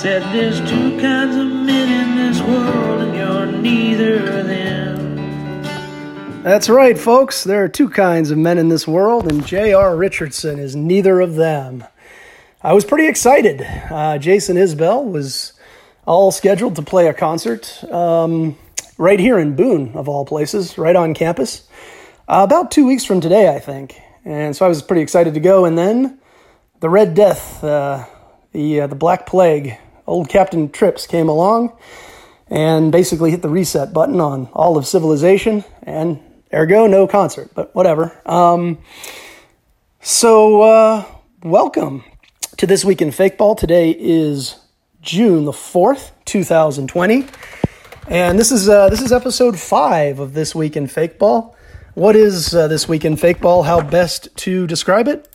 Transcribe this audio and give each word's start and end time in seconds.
Said 0.00 0.22
there's 0.34 0.60
two 0.60 0.98
kinds 0.98 1.36
of 1.36 1.46
men 1.46 2.08
in 2.08 2.16
this 2.16 2.40
world, 2.40 3.02
and 3.02 3.14
you're 3.14 3.44
neither 3.60 4.38
of 4.38 4.46
them. 4.46 5.62
That's 6.42 6.70
right, 6.70 6.98
folks. 6.98 7.44
There 7.44 7.62
are 7.64 7.68
two 7.68 7.90
kinds 7.90 8.30
of 8.30 8.38
men 8.38 8.56
in 8.56 8.70
this 8.70 8.88
world, 8.88 9.30
and 9.30 9.46
J.R. 9.46 9.94
Richardson 9.94 10.58
is 10.58 10.74
neither 10.74 11.20
of 11.20 11.34
them. 11.34 11.84
I 12.62 12.72
was 12.72 12.86
pretty 12.86 13.08
excited. 13.08 13.60
Uh, 13.60 14.16
Jason 14.16 14.56
Isbell 14.56 15.04
was 15.04 15.52
all 16.06 16.32
scheduled 16.32 16.76
to 16.76 16.82
play 16.82 17.08
a 17.08 17.12
concert 17.12 17.84
um, 17.92 18.56
right 18.96 19.20
here 19.20 19.38
in 19.38 19.54
Boone, 19.54 19.92
of 19.92 20.08
all 20.08 20.24
places, 20.24 20.78
right 20.78 20.96
on 20.96 21.12
campus. 21.12 21.68
Uh, 22.26 22.40
about 22.42 22.70
two 22.70 22.86
weeks 22.86 23.04
from 23.04 23.20
today, 23.20 23.54
I 23.54 23.58
think. 23.58 24.00
And 24.24 24.56
so 24.56 24.64
I 24.64 24.68
was 24.70 24.80
pretty 24.80 25.02
excited 25.02 25.34
to 25.34 25.40
go. 25.40 25.66
And 25.66 25.76
then 25.76 26.18
the 26.80 26.88
Red 26.88 27.12
Death, 27.12 27.62
uh, 27.62 28.06
the 28.52 28.80
uh, 28.80 28.86
the 28.86 28.94
Black 28.94 29.26
Plague, 29.26 29.76
old 30.10 30.28
Captain 30.28 30.68
Trips 30.68 31.06
came 31.06 31.28
along 31.28 31.72
and 32.48 32.90
basically 32.90 33.30
hit 33.30 33.42
the 33.42 33.48
reset 33.48 33.92
button 33.92 34.20
on 34.20 34.48
all 34.52 34.76
of 34.76 34.84
civilization, 34.84 35.64
and 35.84 36.20
ergo 36.52 36.88
no 36.88 37.06
concert. 37.06 37.48
But 37.54 37.72
whatever. 37.76 38.20
Um, 38.26 38.78
so 40.00 40.62
uh, 40.62 41.04
welcome 41.44 42.02
to 42.56 42.66
this 42.66 42.84
week 42.84 43.00
in 43.00 43.12
fake 43.12 43.38
ball. 43.38 43.54
Today 43.54 43.90
is 43.96 44.56
June 45.00 45.44
the 45.44 45.52
fourth, 45.52 46.12
two 46.24 46.42
thousand 46.42 46.88
twenty, 46.88 47.26
and 48.08 48.36
this 48.36 48.50
is 48.50 48.68
uh, 48.68 48.88
this 48.88 49.00
is 49.00 49.12
episode 49.12 49.58
five 49.58 50.18
of 50.18 50.34
this 50.34 50.56
week 50.56 50.76
in 50.76 50.88
fake 50.88 51.20
ball. 51.20 51.56
What 51.94 52.16
is 52.16 52.52
uh, 52.52 52.66
this 52.66 52.88
week 52.88 53.04
in 53.04 53.16
fake 53.16 53.40
ball? 53.40 53.62
How 53.62 53.80
best 53.80 54.36
to 54.38 54.66
describe 54.66 55.06
it? 55.06 55.28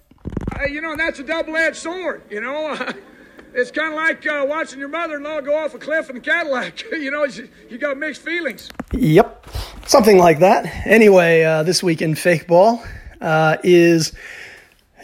Uh, 0.59 0.65
you 0.65 0.81
know, 0.81 0.95
that's 0.97 1.19
a 1.19 1.23
double-edged 1.23 1.75
sword. 1.75 2.23
You 2.29 2.41
know, 2.41 2.75
it's 3.55 3.71
kind 3.71 3.93
of 3.93 3.95
like 3.95 4.27
uh, 4.27 4.45
watching 4.47 4.79
your 4.79 4.89
mother-in-law 4.89 5.41
go 5.41 5.55
off 5.55 5.73
a 5.73 5.79
cliff 5.79 6.09
in 6.09 6.17
a 6.17 6.19
Cadillac. 6.19 6.83
you 6.91 7.09
know, 7.09 7.23
you, 7.69 7.77
got 7.77 7.97
mixed 7.97 8.21
feelings. 8.21 8.69
Yep, 8.91 9.47
something 9.85 10.17
like 10.17 10.39
that. 10.39 10.65
Anyway, 10.85 11.43
uh, 11.43 11.63
this 11.63 11.81
week 11.81 12.01
in 12.01 12.15
fake 12.15 12.47
ball 12.47 12.83
uh, 13.21 13.57
is 13.63 14.13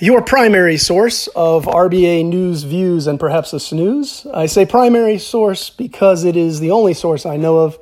your 0.01 0.21
primary 0.21 0.77
source 0.77 1.27
of 1.27 1.65
RBA 1.65 2.25
news, 2.25 2.63
views, 2.63 3.07
and 3.07 3.19
perhaps 3.19 3.53
a 3.53 3.59
snooze. 3.59 4.27
I 4.33 4.47
say 4.47 4.65
primary 4.65 5.17
source 5.17 5.69
because 5.69 6.25
it 6.25 6.35
is 6.35 6.59
the 6.59 6.71
only 6.71 6.93
source 6.93 7.25
I 7.25 7.37
know 7.37 7.59
of 7.59 7.79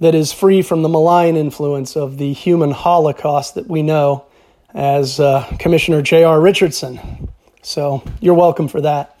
that 0.00 0.14
is 0.14 0.32
free 0.32 0.60
from 0.60 0.82
the 0.82 0.88
malign 0.88 1.36
influence 1.36 1.96
of 1.96 2.18
the 2.18 2.32
human 2.32 2.72
holocaust 2.72 3.54
that 3.54 3.66
we 3.66 3.82
know 3.82 4.26
as 4.74 5.20
uh, 5.20 5.46
Commissioner 5.58 6.02
J.R. 6.02 6.40
Richardson. 6.40 7.30
So 7.62 8.02
you're 8.20 8.34
welcome 8.34 8.68
for 8.68 8.80
that. 8.80 9.16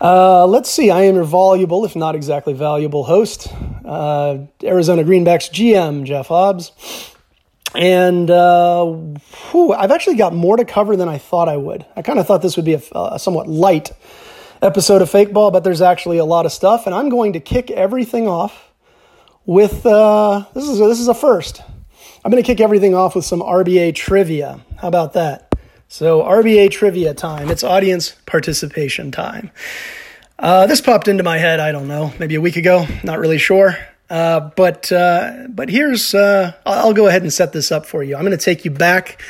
Uh, 0.00 0.46
let's 0.46 0.70
see. 0.70 0.90
I 0.90 1.02
am 1.02 1.14
your 1.14 1.24
voluble, 1.24 1.84
if 1.84 1.94
not 1.94 2.14
exactly 2.14 2.52
valuable, 2.52 3.04
host, 3.04 3.48
uh, 3.84 4.38
Arizona 4.62 5.04
Greenbacks 5.04 5.50
GM 5.50 6.04
Jeff 6.04 6.28
Hobbs, 6.28 6.72
and 7.74 8.30
uh, 8.30 8.84
whew, 8.84 9.72
I've 9.72 9.90
actually 9.90 10.16
got 10.16 10.34
more 10.34 10.56
to 10.56 10.64
cover 10.64 10.96
than 10.96 11.08
I 11.08 11.18
thought 11.18 11.48
I 11.48 11.56
would. 11.56 11.86
I 11.96 12.02
kind 12.02 12.18
of 12.18 12.26
thought 12.26 12.42
this 12.42 12.56
would 12.56 12.64
be 12.64 12.74
a, 12.74 12.82
a 12.94 13.18
somewhat 13.18 13.48
light 13.48 13.92
episode 14.62 15.02
of 15.02 15.10
Fake 15.10 15.32
Ball, 15.32 15.50
but 15.50 15.64
there's 15.64 15.82
actually 15.82 16.18
a 16.18 16.24
lot 16.24 16.46
of 16.46 16.52
stuff, 16.52 16.86
and 16.86 16.94
I'm 16.94 17.08
going 17.08 17.32
to 17.34 17.40
kick 17.40 17.70
everything 17.70 18.26
off 18.26 18.72
with 19.46 19.84
uh, 19.86 20.44
this 20.54 20.68
is 20.68 20.80
a, 20.80 20.88
this 20.88 21.00
is 21.00 21.08
a 21.08 21.14
first. 21.14 21.62
I'm 22.24 22.30
going 22.30 22.42
to 22.42 22.46
kick 22.46 22.60
everything 22.60 22.94
off 22.94 23.14
with 23.14 23.24
some 23.26 23.40
RBA 23.40 23.94
trivia. 23.94 24.60
How 24.78 24.88
about 24.88 25.12
that? 25.12 25.43
So 25.96 26.24
RBA 26.24 26.72
trivia 26.72 27.14
time. 27.14 27.52
It's 27.52 27.62
audience 27.62 28.16
participation 28.26 29.12
time. 29.12 29.52
Uh, 30.40 30.66
this 30.66 30.80
popped 30.80 31.06
into 31.06 31.22
my 31.22 31.38
head. 31.38 31.60
I 31.60 31.70
don't 31.70 31.86
know, 31.86 32.12
maybe 32.18 32.34
a 32.34 32.40
week 32.40 32.56
ago. 32.56 32.88
Not 33.04 33.20
really 33.20 33.38
sure. 33.38 33.78
Uh, 34.10 34.50
but 34.56 34.90
uh, 34.90 35.46
but 35.50 35.68
here's 35.68 36.12
uh, 36.12 36.54
I'll 36.66 36.94
go 36.94 37.06
ahead 37.06 37.22
and 37.22 37.32
set 37.32 37.52
this 37.52 37.70
up 37.70 37.86
for 37.86 38.02
you. 38.02 38.16
I'm 38.16 38.24
going 38.24 38.36
to 38.36 38.44
take 38.44 38.64
you 38.64 38.72
back 38.72 39.22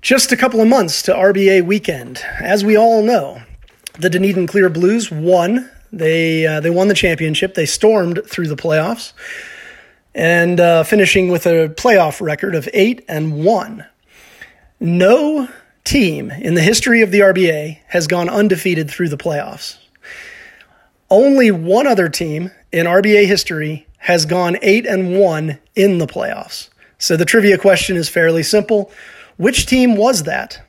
just 0.00 0.32
a 0.32 0.36
couple 0.36 0.60
of 0.60 0.66
months 0.66 1.00
to 1.02 1.14
RBA 1.14 1.64
weekend. 1.64 2.24
As 2.40 2.64
we 2.64 2.76
all 2.76 3.04
know, 3.04 3.40
the 4.00 4.10
Dunedin 4.10 4.48
Clear 4.48 4.68
Blues 4.68 5.12
won 5.12 5.70
they 5.92 6.44
uh, 6.44 6.58
they 6.58 6.70
won 6.70 6.88
the 6.88 6.94
championship. 6.94 7.54
They 7.54 7.66
stormed 7.66 8.22
through 8.26 8.48
the 8.48 8.56
playoffs 8.56 9.12
and 10.12 10.58
uh, 10.58 10.82
finishing 10.82 11.28
with 11.28 11.46
a 11.46 11.68
playoff 11.68 12.20
record 12.20 12.56
of 12.56 12.68
eight 12.72 13.04
and 13.06 13.44
one. 13.44 13.86
No 14.80 15.48
team 15.88 16.30
in 16.30 16.54
the 16.54 16.60
history 16.60 17.00
of 17.00 17.10
the 17.10 17.20
RBA 17.20 17.78
has 17.88 18.06
gone 18.06 18.28
undefeated 18.28 18.90
through 18.90 19.08
the 19.08 19.16
playoffs. 19.16 19.78
Only 21.08 21.50
one 21.50 21.86
other 21.86 22.10
team 22.10 22.50
in 22.70 22.84
RBA 22.86 23.26
history 23.26 23.86
has 23.96 24.26
gone 24.26 24.58
eight 24.60 24.84
and 24.84 25.18
one 25.18 25.58
in 25.74 25.96
the 25.96 26.06
playoffs. 26.06 26.68
So 26.98 27.16
the 27.16 27.24
trivia 27.24 27.56
question 27.56 27.96
is 27.96 28.08
fairly 28.08 28.42
simple. 28.42 28.92
Which 29.38 29.64
team 29.64 29.96
was 29.96 30.24
that? 30.24 30.60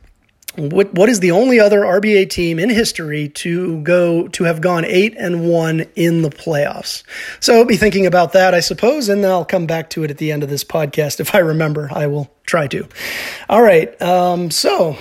What 0.55 0.93
what 0.93 1.09
is 1.09 1.19
the 1.19 1.31
only 1.31 1.59
other 1.59 1.81
RBA 1.81 2.29
team 2.29 2.59
in 2.59 2.69
history 2.69 3.29
to 3.29 3.81
go 3.81 4.27
to 4.29 4.43
have 4.45 4.61
gone 4.61 4.83
eight 4.85 5.15
and 5.17 5.47
one 5.49 5.81
in 5.95 6.21
the 6.21 6.29
playoffs? 6.29 7.03
So 7.39 7.63
be 7.65 7.77
thinking 7.77 8.05
about 8.05 8.33
that, 8.33 8.53
I 8.53 8.59
suppose, 8.59 9.09
and 9.09 9.25
I'll 9.25 9.45
come 9.45 9.67
back 9.67 9.89
to 9.91 10.03
it 10.03 10.11
at 10.11 10.17
the 10.17 10.31
end 10.31 10.43
of 10.43 10.49
this 10.49 10.63
podcast 10.63 11.19
if 11.19 11.35
I 11.35 11.39
remember. 11.39 11.89
I 11.91 12.07
will 12.07 12.31
try 12.45 12.67
to. 12.67 12.87
All 13.47 13.61
right, 13.61 13.99
um, 14.01 14.49
so 14.51 14.97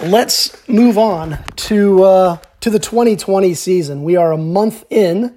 let's 0.00 0.66
move 0.68 0.98
on 0.98 1.38
to 1.56 2.02
uh, 2.02 2.36
to 2.60 2.70
the 2.70 2.78
2020 2.78 3.54
season. 3.54 4.02
We 4.02 4.16
are 4.16 4.32
a 4.32 4.38
month 4.38 4.84
in, 4.90 5.36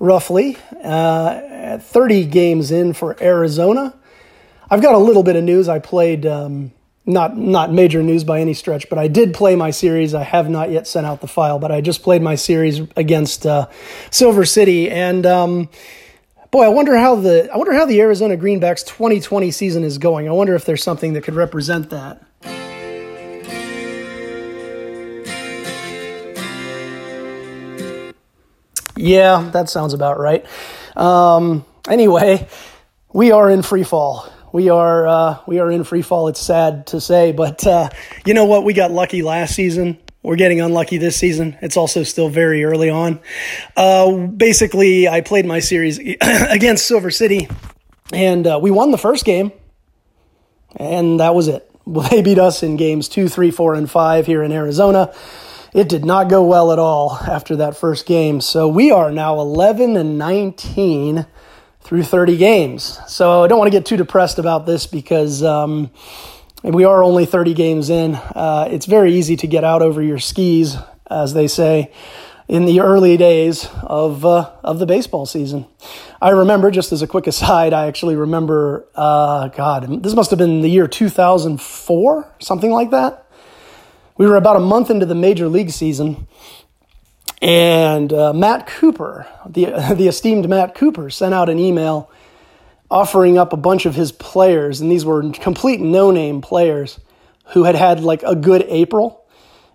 roughly, 0.00 0.56
uh, 0.82 1.78
30 1.78 2.24
games 2.26 2.70
in 2.70 2.94
for 2.94 3.22
Arizona. 3.22 3.94
I've 4.70 4.82
got 4.82 4.94
a 4.94 4.98
little 4.98 5.22
bit 5.22 5.36
of 5.36 5.44
news. 5.44 5.68
I 5.68 5.78
played. 5.78 6.24
Um, 6.26 6.72
not 7.04 7.36
not 7.36 7.72
major 7.72 8.02
news 8.02 8.24
by 8.24 8.40
any 8.40 8.54
stretch, 8.54 8.88
but 8.88 8.98
I 8.98 9.08
did 9.08 9.34
play 9.34 9.56
my 9.56 9.70
series. 9.70 10.14
I 10.14 10.22
have 10.22 10.48
not 10.48 10.70
yet 10.70 10.86
sent 10.86 11.06
out 11.06 11.20
the 11.20 11.26
file, 11.26 11.58
but 11.58 11.72
I 11.72 11.80
just 11.80 12.02
played 12.02 12.22
my 12.22 12.36
series 12.36 12.80
against 12.96 13.44
uh, 13.44 13.68
Silver 14.10 14.44
City, 14.44 14.90
and 14.90 15.26
um, 15.26 15.68
boy, 16.50 16.64
I 16.64 16.68
wonder 16.68 16.96
how 16.96 17.16
the 17.16 17.50
I 17.52 17.56
wonder 17.56 17.72
how 17.72 17.86
the 17.86 18.00
Arizona 18.00 18.36
Greenbacks 18.36 18.86
2020 18.86 19.50
season 19.50 19.84
is 19.84 19.98
going. 19.98 20.28
I 20.28 20.32
wonder 20.32 20.54
if 20.54 20.64
there's 20.64 20.82
something 20.82 21.14
that 21.14 21.24
could 21.24 21.34
represent 21.34 21.90
that. 21.90 22.22
Yeah, 28.94 29.50
that 29.52 29.68
sounds 29.68 29.94
about 29.94 30.20
right. 30.20 30.46
Um, 30.96 31.64
anyway, 31.88 32.46
we 33.12 33.32
are 33.32 33.50
in 33.50 33.62
free 33.62 33.82
fall 33.82 34.30
we 34.52 34.68
are 34.68 35.08
uh, 35.08 35.38
we 35.46 35.58
are 35.58 35.70
in 35.70 35.84
free 35.84 36.02
fall. 36.02 36.28
It's 36.28 36.40
sad 36.40 36.86
to 36.88 37.00
say, 37.00 37.32
but 37.32 37.66
uh, 37.66 37.88
you 38.24 38.34
know 38.34 38.44
what? 38.44 38.64
We 38.64 38.74
got 38.74 38.90
lucky 38.90 39.22
last 39.22 39.54
season. 39.54 39.98
We're 40.22 40.36
getting 40.36 40.60
unlucky 40.60 40.98
this 40.98 41.16
season. 41.16 41.58
It's 41.62 41.76
also 41.76 42.04
still 42.04 42.28
very 42.28 42.64
early 42.64 42.90
on. 42.90 43.18
Uh, 43.76 44.26
basically, 44.26 45.08
I 45.08 45.20
played 45.20 45.46
my 45.46 45.58
series 45.58 45.98
against 46.20 46.86
Silver 46.86 47.10
City, 47.10 47.48
and 48.12 48.46
uh, 48.46 48.58
we 48.62 48.70
won 48.70 48.92
the 48.92 48.98
first 48.98 49.24
game, 49.24 49.50
and 50.76 51.18
that 51.18 51.34
was 51.34 51.48
it. 51.48 51.68
Well, 51.84 52.08
They 52.10 52.22
beat 52.22 52.38
us 52.38 52.62
in 52.62 52.76
games 52.76 53.08
two, 53.08 53.28
three, 53.28 53.50
four, 53.50 53.74
and 53.74 53.90
five 53.90 54.26
here 54.26 54.42
in 54.42 54.52
Arizona. 54.52 55.12
It 55.74 55.88
did 55.88 56.04
not 56.04 56.28
go 56.28 56.44
well 56.44 56.70
at 56.70 56.78
all 56.78 57.16
after 57.16 57.56
that 57.56 57.76
first 57.76 58.04
game. 58.04 58.42
So 58.42 58.68
we 58.68 58.90
are 58.90 59.10
now 59.10 59.40
11 59.40 59.96
and 59.96 60.18
19 60.18 61.26
through 61.82 62.04
30 62.04 62.36
games. 62.36 62.98
So 63.08 63.42
I 63.44 63.48
don't 63.48 63.58
want 63.58 63.70
to 63.70 63.76
get 63.76 63.86
too 63.86 63.96
depressed 63.96 64.38
about 64.38 64.66
this 64.66 64.86
because 64.86 65.42
um, 65.42 65.90
we 66.62 66.84
are 66.84 67.02
only 67.02 67.26
30 67.26 67.54
games 67.54 67.90
in. 67.90 68.14
Uh, 68.14 68.68
it's 68.70 68.86
very 68.86 69.14
easy 69.14 69.36
to 69.36 69.46
get 69.46 69.64
out 69.64 69.82
over 69.82 70.02
your 70.02 70.18
skis, 70.18 70.76
as 71.10 71.34
they 71.34 71.48
say, 71.48 71.92
in 72.48 72.64
the 72.64 72.80
early 72.80 73.16
days 73.16 73.68
of 73.82 74.24
uh, 74.24 74.50
of 74.62 74.78
the 74.78 74.86
baseball 74.86 75.26
season. 75.26 75.66
I 76.20 76.30
remember, 76.30 76.70
just 76.70 76.92
as 76.92 77.02
a 77.02 77.06
quick 77.06 77.26
aside, 77.26 77.72
I 77.72 77.86
actually 77.86 78.14
remember, 78.14 78.86
uh, 78.94 79.48
God, 79.48 80.02
this 80.02 80.14
must 80.14 80.30
have 80.30 80.38
been 80.38 80.60
the 80.60 80.68
year 80.68 80.86
2004, 80.86 82.34
something 82.38 82.70
like 82.70 82.90
that. 82.90 83.26
We 84.16 84.26
were 84.26 84.36
about 84.36 84.56
a 84.56 84.60
month 84.60 84.90
into 84.90 85.06
the 85.06 85.14
major 85.14 85.48
league 85.48 85.70
season 85.70 86.28
and 87.42 88.12
uh, 88.12 88.32
Matt 88.32 88.68
Cooper, 88.68 89.26
the, 89.46 89.64
the 89.96 90.06
esteemed 90.08 90.48
Matt 90.48 90.74
Cooper, 90.74 91.10
sent 91.10 91.34
out 91.34 91.48
an 91.48 91.58
email 91.58 92.10
offering 92.90 93.36
up 93.36 93.52
a 93.52 93.56
bunch 93.56 93.84
of 93.84 93.94
his 93.94 94.12
players, 94.12 94.80
and 94.80 94.90
these 94.90 95.04
were 95.04 95.30
complete 95.32 95.80
no 95.80 96.10
name 96.10 96.40
players 96.40 97.00
who 97.46 97.64
had 97.64 97.74
had 97.74 98.00
like 98.00 98.22
a 98.22 98.36
good 98.36 98.64
April. 98.68 99.26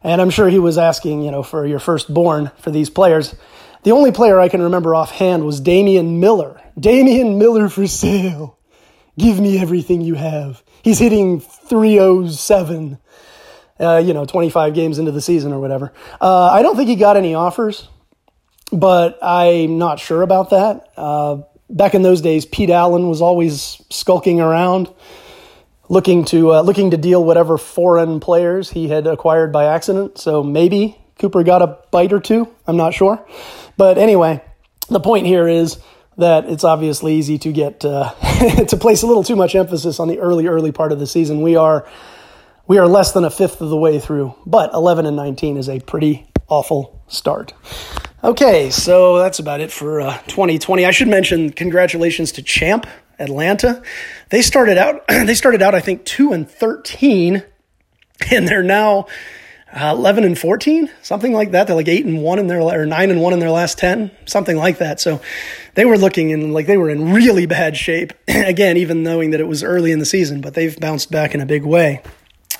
And 0.04 0.22
I'm 0.22 0.30
sure 0.30 0.48
he 0.48 0.60
was 0.60 0.78
asking, 0.78 1.24
you 1.24 1.32
know, 1.32 1.44
for 1.44 1.66
your 1.66 1.80
firstborn 1.80 2.52
for 2.60 2.72
these 2.72 2.90
players. 2.90 3.36
The 3.84 3.92
only 3.92 4.12
player 4.12 4.40
I 4.40 4.48
can 4.48 4.62
remember 4.62 4.96
offhand 4.96 5.44
was 5.44 5.60
Damian 5.60 6.20
Miller. 6.20 6.62
Damian 6.80 7.38
Miller 7.38 7.68
for 7.68 7.88
sale. 7.88 8.58
Give 9.18 9.40
me 9.40 9.60
everything 9.60 10.02
you 10.02 10.14
have. 10.14 10.64
He's 10.84 11.00
hitting 11.00 11.40
307 11.40 13.00
uh, 13.80 13.98
you 13.98 14.14
know, 14.14 14.26
25 14.26 14.74
games 14.74 15.00
into 15.00 15.12
the 15.12 15.22
season 15.22 15.54
or 15.54 15.60
whatever. 15.60 15.94
Uh, 16.20 16.50
I 16.52 16.62
don't 16.62 16.76
think 16.76 16.90
he 16.90 16.96
got 16.96 17.18
any 17.18 17.34
offers. 17.36 17.88
but 18.72 19.18
I'm 19.22 19.78
not 19.78 20.00
sure 20.00 20.22
about 20.22 20.50
that. 20.50 20.90
Uh, 20.98 21.42
back 21.70 21.96
in 21.96 22.02
those 22.02 22.22
days, 22.22 22.46
Pete 22.46 22.70
Allen 22.70 23.08
was 23.08 23.22
always 23.22 23.82
skulking 23.90 24.42
around, 24.42 24.90
looking 25.90 26.26
to 26.26 26.54
uh, 26.54 26.62
looking 26.62 26.92
to 26.92 26.98
deal 26.98 27.24
whatever 27.24 27.58
foreign 27.58 28.20
players 28.20 28.70
he 28.70 28.88
had 28.90 29.08
acquired 29.08 29.52
by 29.54 29.66
accident. 29.66 30.18
So 30.18 30.44
maybe 30.44 30.98
Cooper 31.20 31.44
got 31.44 31.62
a 31.62 31.78
bite 31.92 32.12
or 32.12 32.20
two. 32.20 32.48
I'm 32.66 32.78
not 32.78 32.94
sure, 32.94 33.26
but 33.78 33.98
anyway, 33.98 34.44
the 34.90 35.00
point 35.00 35.26
here 35.26 35.48
is 35.48 35.80
that 36.18 36.46
it's 36.46 36.64
obviously 36.64 37.14
easy 37.16 37.38
to 37.38 37.52
get 37.52 37.86
uh, 37.86 38.12
to 38.68 38.78
place 38.78 39.02
a 39.04 39.08
little 39.08 39.24
too 39.24 39.36
much 39.36 39.56
emphasis 39.56 40.00
on 40.00 40.08
the 40.08 40.20
early 40.20 40.48
early 40.48 40.72
part 40.72 40.92
of 40.92 41.00
the 41.00 41.08
season. 41.08 41.42
We 41.42 41.56
are 41.56 41.88
we 42.68 42.78
are 42.78 42.88
less 42.88 43.14
than 43.14 43.24
a 43.24 43.30
fifth 43.30 43.62
of 43.62 43.70
the 43.70 43.78
way 43.78 44.00
through, 44.00 44.36
but 44.46 44.74
11 44.74 45.06
and 45.06 45.16
19 45.16 45.58
is 45.58 45.70
a 45.70 45.80
pretty 45.80 46.28
awful 46.50 47.02
start. 47.08 47.54
Okay, 48.24 48.70
so 48.70 49.20
that's 49.20 49.40
about 49.40 49.62
it 49.62 49.72
for 49.72 50.02
uh, 50.02 50.18
2020. 50.28 50.86
I 50.86 50.92
should 50.92 51.08
mention 51.08 51.52
congratulations 51.52 52.32
to 52.34 52.42
Champ 52.42 52.88
Atlanta. 53.20 53.82
They 54.30 54.42
started 54.42 54.78
out 54.78 55.06
they 55.08 55.36
started 55.36 55.62
out 55.62 55.76
I 55.76 55.80
think 55.80 56.06
2 56.06 56.34
and 56.34 56.50
13 56.50 57.44
and 58.32 58.48
they're 58.48 58.64
now 58.64 59.08
uh, 59.72 59.94
11 59.96 60.24
and 60.24 60.38
14, 60.38 60.90
something 61.02 61.34
like 61.34 61.52
that. 61.52 61.68
They're 61.68 61.76
like 61.76 61.88
8 61.88 62.06
and 62.06 62.24
1 62.24 62.40
in 62.40 62.48
their 62.48 62.62
or 62.62 62.86
9 62.86 63.12
and 63.12 63.22
1 63.22 63.34
in 63.34 63.40
their 63.40 63.52
last 63.52 63.78
10, 63.78 64.12
something 64.26 64.58
like 64.58 64.80
that. 64.80 65.00
So 65.00 65.22
they 65.76 65.86
were 65.86 65.98
looking 65.98 66.32
in 66.32 66.52
like 66.52 66.68
they 66.68 66.78
were 66.78 66.90
in 66.90 67.14
really 67.14 67.46
bad 67.46 67.78
shape 67.78 68.14
again 68.28 68.78
even 68.78 69.04
knowing 69.04 69.32
that 69.32 69.40
it 69.40 69.48
was 69.48 69.64
early 69.64 69.92
in 69.92 70.00
the 70.00 70.06
season, 70.06 70.42
but 70.42 70.54
they've 70.54 70.78
bounced 70.80 71.12
back 71.12 71.36
in 71.36 71.42
a 71.42 71.46
big 71.46 71.64
way. 71.64 72.02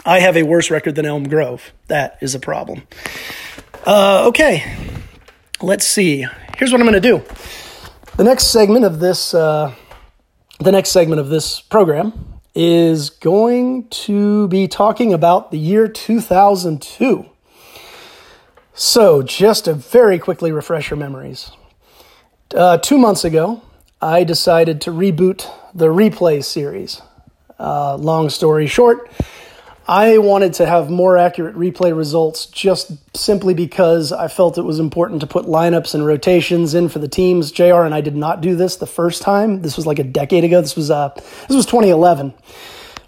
I 0.08 0.20
have 0.22 0.38
a 0.38 0.44
worse 0.44 0.72
record 0.72 0.96
than 0.96 1.06
Elm 1.06 1.28
Grove. 1.28 1.74
That 1.90 2.18
is 2.22 2.34
a 2.34 2.40
problem. 2.40 2.84
Uh, 3.86 4.26
okay, 4.30 4.64
let's 5.62 5.86
see. 5.86 6.26
Here's 6.58 6.72
what 6.72 6.80
I'm 6.80 6.88
going 6.88 7.02
to 7.02 7.02
do. 7.02 7.22
The 8.16 8.24
next 8.24 8.46
segment 8.46 8.86
of 8.86 9.02
this, 9.02 9.34
uh, 9.34 9.76
the 10.62 10.72
next 10.72 10.92
segment 10.92 11.20
of 11.20 11.28
this 11.28 11.60
program 11.60 12.40
is 12.56 13.10
going 13.10 13.90
to 13.90 14.48
be 14.48 14.70
talking 14.70 15.14
about 15.14 15.52
the 15.52 15.58
year 15.58 15.90
2002. 15.90 17.26
So, 18.74 19.22
just 19.22 19.66
to 19.66 19.74
very 19.74 20.20
quickly 20.20 20.54
refresh 20.54 20.90
your 20.90 20.98
memories. 20.98 21.52
Uh, 22.56 22.78
two 22.78 22.98
months 22.98 23.26
ago, 23.26 23.62
I 24.02 24.24
decided 24.24 24.80
to 24.82 24.92
reboot 24.92 25.52
the 25.76 25.88
replay 25.88 26.42
series. 26.42 27.02
Uh, 27.60 27.98
long 27.98 28.30
story 28.30 28.68
short, 28.68 29.12
I 29.88 30.18
wanted 30.18 30.54
to 30.56 30.66
have 30.66 30.90
more 30.90 31.18
accurate 31.18 31.56
replay 31.56 31.96
results 31.96 32.46
just 32.48 32.92
simply 33.16 33.54
because 33.54 34.12
I 34.12 34.28
felt 34.28 34.58
it 34.58 34.64
was 34.64 34.80
important 34.80 35.22
to 35.22 35.28
put 35.28 35.46
lineups 35.46 35.96
and 35.96 36.06
rotations 36.06 36.74
in 36.74 36.90
for 36.90 37.00
the 37.00 37.08
teams. 37.08 37.52
JR 37.52 37.84
and 37.84 37.96
I 37.96 38.02
did 38.02 38.16
not 38.16 38.42
do 38.42 38.56
this 38.56 38.76
the 38.76 38.86
first 38.86 39.22
time. 39.22 39.62
This 39.62 39.78
was 39.78 39.88
like 39.88 40.00
a 40.00 40.04
decade 40.04 40.44
ago. 40.44 40.60
This 40.60 40.76
was 40.76 40.92
uh, 40.92 41.10
this 41.16 41.56
was 41.56 41.66
2011 41.66 42.34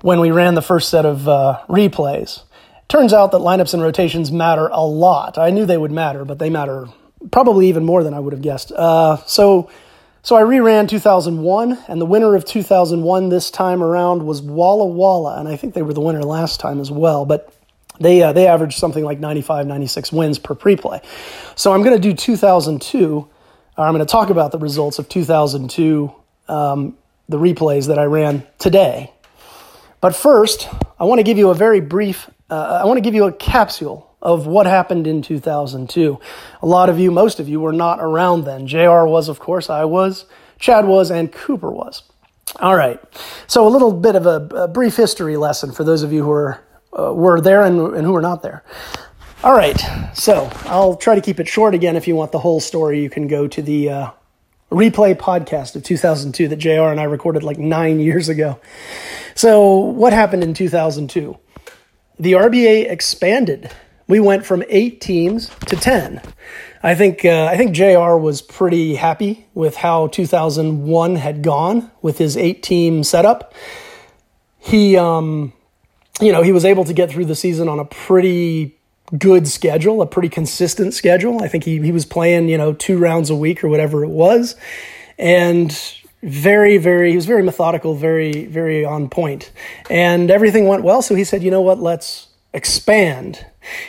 when 0.02 0.22
we 0.22 0.32
ran 0.32 0.56
the 0.56 0.62
first 0.62 0.88
set 0.88 1.06
of 1.06 1.28
uh, 1.28 1.62
replays. 1.68 2.44
Turns 2.88 3.12
out 3.12 3.32
that 3.34 3.40
lineups 3.40 3.74
and 3.74 3.84
rotations 3.84 4.32
matter 4.32 4.68
a 4.68 4.86
lot. 4.86 5.38
I 5.38 5.50
knew 5.50 5.66
they 5.66 5.78
would 5.78 5.92
matter, 5.92 6.24
but 6.24 6.40
they 6.40 6.50
matter 6.50 6.88
probably 7.30 7.68
even 7.68 7.84
more 7.84 8.06
than 8.06 8.14
I 8.14 8.20
would 8.20 8.32
have 8.32 8.42
guessed. 8.42 8.72
Uh, 8.72 9.18
so 9.26 9.70
so 10.22 10.36
I 10.36 10.42
reran 10.42 10.88
2001, 10.90 11.78
and 11.88 12.02
the 12.02 12.06
winner 12.06 12.36
of 12.36 12.46
2001 12.46 13.30
this 13.30 13.50
time 13.50 13.82
around 13.82 14.26
was 14.26 14.42
Walla 14.42 14.86
Walla, 14.86 15.40
and 15.40 15.48
I 15.48 15.56
think 15.56 15.74
they 15.74 15.82
were 15.82 15.94
the 15.94 16.02
winner 16.02 16.24
last 16.24 16.60
time 16.60 16.80
as 16.80 16.92
well. 16.92 17.26
But 17.26 17.54
they 18.00 18.22
uh, 18.22 18.34
they 18.34 18.48
averaged 18.48 18.78
something 18.78 19.04
like 19.04 19.20
95, 19.20 19.68
96 19.68 20.12
wins 20.12 20.40
per 20.40 20.56
preplay. 20.56 21.04
So 21.56 21.74
I'm 21.74 21.84
going 21.84 21.96
to 21.96 22.02
do 22.02 22.14
2002. 22.14 23.28
Or 23.78 23.86
I'm 23.86 23.94
going 23.94 24.06
to 24.06 24.12
talk 24.12 24.30
about 24.30 24.52
the 24.52 24.58
results 24.58 25.00
of 25.00 25.08
2002, 25.08 26.14
um, 26.50 26.98
the 27.30 27.38
replays 27.38 27.88
that 27.88 27.98
I 27.98 28.04
ran 28.04 28.46
today. 28.58 29.14
But 30.02 30.14
first, 30.14 30.68
I 31.00 31.06
want 31.06 31.20
to 31.20 31.24
give 31.24 31.38
you 31.38 31.50
a 31.50 31.56
very 31.56 31.80
brief. 31.80 32.30
Uh, 32.50 32.82
I 32.82 32.86
want 32.86 32.98
to 32.98 33.02
give 33.02 33.14
you 33.14 33.24
a 33.24 33.32
capsule 33.32 34.09
of 34.22 34.48
what 34.48 34.66
happened 34.66 35.08
in 35.08 35.22
2002. 35.22 36.20
A 36.62 36.66
lot 36.66 36.90
of 36.90 37.00
you, 37.00 37.12
most 37.12 37.40
of 37.40 37.48
you, 37.48 37.60
were 37.60 37.74
not 37.74 38.00
around 38.00 38.44
then. 38.44 38.68
JR 38.68 39.06
was, 39.06 39.30
of 39.30 39.40
course, 39.40 39.70
I 39.70 39.86
was, 39.86 40.26
Chad 40.60 40.86
was, 40.86 41.10
and 41.10 41.32
Cooper 41.32 41.72
was. 41.72 42.04
All 42.58 42.76
right. 42.76 43.00
So 43.48 43.68
a 43.68 43.70
little 43.70 43.94
bit 43.94 44.16
of 44.16 44.26
a, 44.26 44.64
a 44.64 44.68
brief 44.68 44.98
history 44.98 45.38
lesson 45.38 45.72
for 45.72 45.84
those 45.84 46.04
of 46.04 46.12
you 46.12 46.24
who 46.24 46.32
are, 46.32 46.64
uh, 46.98 47.14
were 47.14 47.40
there 47.40 47.64
and, 47.64 47.80
and 47.96 48.06
who 48.06 48.12
were 48.12 48.22
not 48.22 48.42
there. 48.42 48.64
All 49.44 49.54
right. 49.54 49.80
So 50.14 50.50
I'll 50.66 50.96
try 50.96 51.16
to 51.16 51.22
keep 51.22 51.40
it 51.40 51.48
short 51.48 51.74
again. 51.74 51.96
If 51.96 52.08
you 52.08 52.16
want 52.16 52.32
the 52.32 52.40
whole 52.40 52.60
story, 52.60 53.02
you 53.02 53.10
can 53.10 53.28
go 53.28 53.48
to 53.48 53.62
the 53.62 53.90
uh, 53.90 54.12
replay 54.72 55.16
podcast 55.16 55.76
of 55.76 55.84
2002 55.84 56.50
that 56.50 56.58
JR 56.58 56.90
and 56.90 57.00
I 57.00 57.04
recorded 57.04 57.44
like 57.44 57.58
nine 57.58 58.00
years 58.00 58.28
ago. 58.28 58.60
So 59.36 59.78
what 59.78 60.12
happened 60.12 60.44
in 60.44 60.54
2002? 60.54 61.38
The 62.20 62.34
RBA 62.34 62.92
expanded 62.92 63.72
we 64.10 64.20
went 64.20 64.44
from 64.44 64.64
eight 64.70 65.00
teams 65.00 65.50
to 65.68 65.76
10. 65.76 66.20
I 66.82 66.96
think, 66.96 67.24
uh, 67.24 67.46
I 67.46 67.56
think 67.56 67.74
JR 67.74 68.16
was 68.16 68.42
pretty 68.42 68.96
happy 68.96 69.46
with 69.54 69.78
how 69.78 70.08
2001 70.08 71.16
had 71.16 71.44
gone 71.44 71.92
with 72.02 72.18
his 72.18 72.36
eight 72.36 72.64
team 72.64 73.04
setup. 73.04 73.54
He, 74.58 74.98
um, 74.98 75.54
you 76.20 76.32
know, 76.32 76.42
he 76.42 76.52
was 76.52 76.66
able 76.66 76.86
to 76.86 76.94
get 76.94 77.12
through 77.12 77.26
the 77.26 77.36
season 77.36 77.70
on 77.70 77.78
a 77.78 77.86
pretty 77.86 78.76
good 79.16 79.48
schedule, 79.48 80.02
a 80.02 80.08
pretty 80.08 80.30
consistent 80.30 80.96
schedule. 80.96 81.44
I 81.44 81.48
think 81.48 81.64
he, 81.64 81.80
he 81.80 81.92
was 81.92 82.06
playing, 82.06 82.50
you 82.50 82.58
know, 82.58 82.74
two 82.74 82.98
rounds 82.98 83.30
a 83.30 83.36
week 83.36 83.64
or 83.64 83.70
whatever 83.70 84.04
it 84.04 84.10
was. 84.10 84.56
And 85.20 85.72
very, 86.24 86.78
very, 86.78 87.12
he 87.12 87.16
was 87.16 87.28
very 87.28 87.44
methodical, 87.44 87.94
very, 87.94 88.46
very 88.46 88.84
on 88.84 89.08
point. 89.08 89.52
And 89.88 90.32
everything 90.32 90.68
went 90.68 90.84
well. 90.84 91.04
So 91.04 91.14
he 91.14 91.24
said, 91.24 91.44
you 91.44 91.52
know 91.52 91.62
what, 91.62 91.80
let's 91.80 92.29
expand 92.54 93.46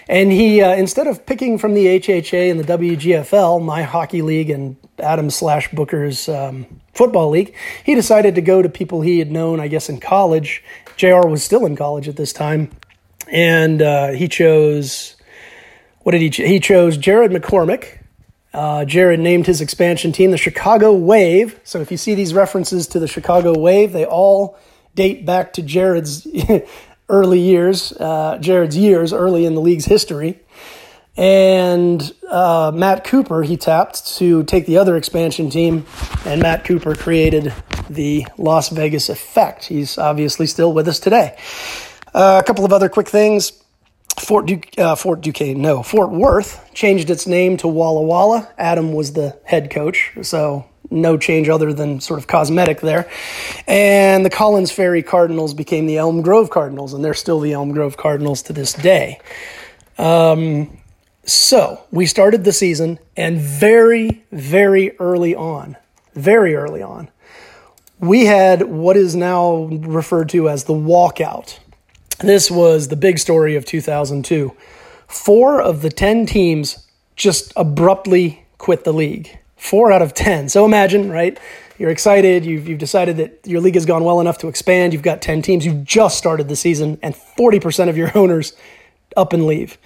and 0.08 0.32
he, 0.32 0.60
uh, 0.60 0.74
instead 0.74 1.06
of 1.06 1.24
picking 1.26 1.58
from 1.58 1.74
the 1.74 1.86
HHA 2.00 2.50
and 2.50 2.60
the 2.60 2.78
WGFL, 2.78 3.62
my 3.62 3.82
hockey 3.82 4.22
league 4.22 4.50
and 4.50 4.76
Adam 4.98 5.30
slash 5.30 5.70
Booker's 5.70 6.28
um, 6.28 6.80
football 6.92 7.30
league, 7.30 7.54
he 7.84 7.94
decided 7.94 8.34
to 8.34 8.40
go 8.40 8.62
to 8.62 8.68
people 8.68 9.02
he 9.02 9.18
had 9.18 9.30
known, 9.30 9.60
I 9.60 9.68
guess, 9.68 9.88
in 9.88 10.00
college. 10.00 10.62
JR 10.96 11.26
was 11.26 11.42
still 11.42 11.64
in 11.66 11.76
college 11.76 12.08
at 12.08 12.16
this 12.16 12.32
time. 12.32 12.70
And 13.28 13.80
uh, 13.80 14.08
he 14.08 14.28
chose, 14.28 15.16
what 16.00 16.12
did 16.12 16.20
he 16.20 16.30
choose? 16.30 16.48
He 16.48 16.60
chose 16.60 16.96
Jared 16.96 17.30
McCormick. 17.30 17.98
Uh, 18.52 18.84
Jared 18.84 19.20
named 19.20 19.46
his 19.46 19.60
expansion 19.60 20.10
team 20.10 20.32
the 20.32 20.36
Chicago 20.36 20.92
Wave. 20.92 21.60
So 21.62 21.80
if 21.80 21.92
you 21.92 21.96
see 21.96 22.16
these 22.16 22.34
references 22.34 22.88
to 22.88 22.98
the 22.98 23.06
Chicago 23.06 23.56
Wave, 23.56 23.92
they 23.92 24.04
all 24.04 24.58
date 24.96 25.24
back 25.24 25.52
to 25.52 25.62
Jared's 25.62 26.26
early 27.10 27.40
years, 27.40 27.92
uh, 27.92 28.38
Jared's 28.40 28.76
years 28.76 29.12
early 29.12 29.44
in 29.44 29.54
the 29.54 29.60
league's 29.60 29.84
history. 29.84 30.40
And 31.16 32.14
uh, 32.30 32.72
Matt 32.74 33.04
Cooper, 33.04 33.42
he 33.42 33.56
tapped 33.56 34.16
to 34.16 34.44
take 34.44 34.64
the 34.64 34.78
other 34.78 34.96
expansion 34.96 35.50
team, 35.50 35.84
and 36.24 36.40
Matt 36.40 36.64
Cooper 36.64 36.94
created 36.94 37.52
the 37.90 38.26
Las 38.38 38.70
Vegas 38.70 39.08
effect. 39.08 39.66
He's 39.66 39.98
obviously 39.98 40.46
still 40.46 40.72
with 40.72 40.88
us 40.88 41.00
today. 41.00 41.36
Uh, 42.14 42.40
a 42.42 42.46
couple 42.46 42.64
of 42.64 42.72
other 42.72 42.88
quick 42.88 43.08
things. 43.08 43.52
Fort, 44.18 44.46
Duque, 44.46 44.78
uh, 44.78 44.94
Fort 44.94 45.20
Duquesne, 45.20 45.60
no, 45.60 45.82
Fort 45.82 46.10
Worth 46.10 46.72
changed 46.74 47.10
its 47.10 47.26
name 47.26 47.56
to 47.58 47.68
Walla 47.68 48.02
Walla. 48.02 48.48
Adam 48.56 48.92
was 48.92 49.12
the 49.12 49.38
head 49.44 49.70
coach, 49.70 50.12
so 50.22 50.69
no 50.90 51.16
change 51.16 51.48
other 51.48 51.72
than 51.72 52.00
sort 52.00 52.18
of 52.18 52.26
cosmetic 52.26 52.80
there. 52.80 53.08
And 53.66 54.24
the 54.24 54.30
Collins 54.30 54.72
Ferry 54.72 55.02
Cardinals 55.02 55.54
became 55.54 55.86
the 55.86 55.96
Elm 55.96 56.22
Grove 56.22 56.50
Cardinals, 56.50 56.92
and 56.92 57.04
they're 57.04 57.14
still 57.14 57.40
the 57.40 57.52
Elm 57.52 57.72
Grove 57.72 57.96
Cardinals 57.96 58.42
to 58.42 58.52
this 58.52 58.72
day. 58.72 59.20
Um, 59.98 60.78
so 61.24 61.84
we 61.90 62.06
started 62.06 62.44
the 62.44 62.52
season, 62.52 62.98
and 63.16 63.38
very, 63.38 64.24
very 64.32 64.98
early 64.98 65.34
on, 65.34 65.76
very 66.14 66.54
early 66.54 66.82
on, 66.82 67.08
we 68.00 68.24
had 68.24 68.62
what 68.62 68.96
is 68.96 69.14
now 69.14 69.64
referred 69.64 70.30
to 70.30 70.48
as 70.48 70.64
the 70.64 70.72
walkout. 70.72 71.58
This 72.18 72.50
was 72.50 72.88
the 72.88 72.96
big 72.96 73.18
story 73.18 73.56
of 73.56 73.64
2002. 73.64 74.56
Four 75.06 75.60
of 75.60 75.82
the 75.82 75.90
10 75.90 76.26
teams 76.26 76.86
just 77.16 77.52
abruptly 77.56 78.44
quit 78.58 78.84
the 78.84 78.92
league 78.92 79.39
four 79.60 79.92
out 79.92 80.00
of 80.02 80.14
10. 80.14 80.48
So 80.48 80.64
imagine, 80.64 81.10
right? 81.10 81.38
You're 81.78 81.90
excited. 81.90 82.44
You've, 82.44 82.66
you've 82.66 82.78
decided 82.78 83.18
that 83.18 83.40
your 83.44 83.60
league 83.60 83.74
has 83.74 83.86
gone 83.86 84.04
well 84.04 84.20
enough 84.20 84.38
to 84.38 84.48
expand. 84.48 84.92
You've 84.92 85.02
got 85.02 85.22
10 85.22 85.42
teams. 85.42 85.64
You've 85.64 85.84
just 85.84 86.18
started 86.18 86.48
the 86.48 86.56
season, 86.56 86.98
and 87.02 87.14
40% 87.14 87.88
of 87.88 87.96
your 87.96 88.10
owners 88.16 88.54
up 89.16 89.32
and 89.32 89.46
leave. 89.46 89.78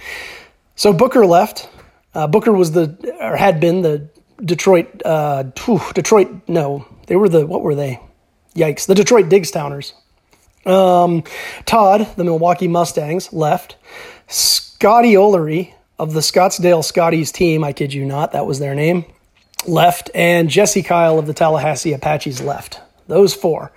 So 0.77 0.93
Booker 0.93 1.27
left. 1.27 1.69
Uh, 2.15 2.29
Booker 2.29 2.53
was 2.53 2.73
the, 2.73 3.17
or 3.21 3.37
had 3.37 3.59
been 3.59 3.83
the 3.83 4.09
Detroit, 4.45 5.03
uh, 5.05 5.45
whew, 5.65 5.81
Detroit, 5.95 6.29
no, 6.47 6.87
they 7.09 7.17
were 7.17 7.29
the, 7.29 7.47
what 7.47 7.63
were 7.63 7.75
they? 7.75 8.01
Yikes. 8.55 8.87
The 8.87 8.95
Detroit 8.95 9.29
Diggstowners. 9.29 9.93
Um, 10.65 11.25
Todd, 11.67 12.09
the 12.17 12.25
Milwaukee 12.25 12.69
Mustangs, 12.69 13.33
left. 13.33 13.77
Scotty 14.29 15.15
Olery 15.15 15.75
of 15.99 16.13
the 16.13 16.21
Scottsdale 16.21 16.85
Scotties 16.85 17.33
team, 17.33 17.65
I 17.65 17.73
kid 17.73 17.93
you 17.93 18.05
not, 18.05 18.33
that 18.33 18.47
was 18.47 18.59
their 18.59 18.75
name, 18.75 19.05
left, 19.67 20.11
and 20.15 20.49
Jesse 20.49 20.83
Kyle 20.83 21.19
of 21.19 21.27
the 21.27 21.35
Tallahassee 21.35 21.93
Apaches 21.93 22.41
left. 22.41 22.81
Those 23.07 23.35
four. 23.35 23.73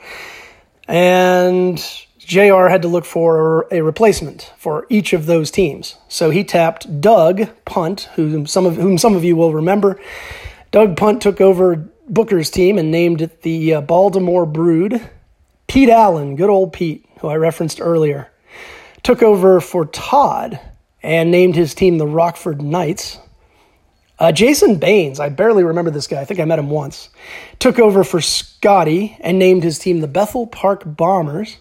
And 0.88 1.78
JR 2.20 2.68
had 2.68 2.82
to 2.82 2.88
look 2.88 3.06
for 3.06 3.68
a 3.72 3.82
replacement 3.82 4.54
for 4.58 4.86
each 4.90 5.14
of 5.14 5.26
those 5.26 5.50
teams. 5.50 5.96
So 6.10 6.30
he 6.30 6.44
tapped 6.44 7.02
Doug 7.02 7.50
Punt, 7.66 8.10
whom 8.16 8.46
some 8.46 8.66
of, 8.66 8.76
whom 8.76 8.98
some 8.98 9.16
of 9.16 9.24
you 9.24 9.36
will 9.36 9.54
remember. 9.54 10.00
Doug 10.72 10.98
Punt 10.98 11.22
took 11.22 11.40
over 11.40 11.90
Booker's 12.10 12.50
team 12.50 12.78
and 12.78 12.92
named 12.92 13.22
it 13.22 13.42
the 13.44 13.76
uh, 13.76 13.82
Baltimore 13.82 14.46
Brood. 14.46 15.10
Pete 15.68 15.90
Allen, 15.90 16.36
good 16.36 16.50
old 16.50 16.74
Pete, 16.74 17.06
who 17.20 17.28
I 17.28 17.36
referenced 17.36 17.82
earlier, 17.82 18.32
took 19.04 19.22
over 19.22 19.60
for 19.60 19.86
Todd 19.86 20.60
and 21.02 21.32
named 21.32 21.56
his 21.56 21.74
team 21.74 21.98
the 21.98 22.08
Rockford 22.08 22.62
Knights. 22.62 23.20
Uh, 24.20 24.32
Jason 24.32 24.78
Baines, 24.78 25.20
I 25.20 25.30
barely 25.30 25.64
remember 25.64 25.92
this 25.92 26.08
guy. 26.08 26.20
I 26.20 26.26
think 26.26 26.40
I 26.40 26.46
met 26.46 26.60
him 26.60 26.70
once. 26.70 27.10
Took 27.60 27.80
over 27.80 28.04
for 28.04 28.20
Scotty 28.20 29.16
and 29.20 29.38
named 29.38 29.64
his 29.64 29.78
team 29.78 30.02
the 30.02 30.08
Bethel 30.08 30.48
Park 30.48 30.84
Bombers. 30.86 31.58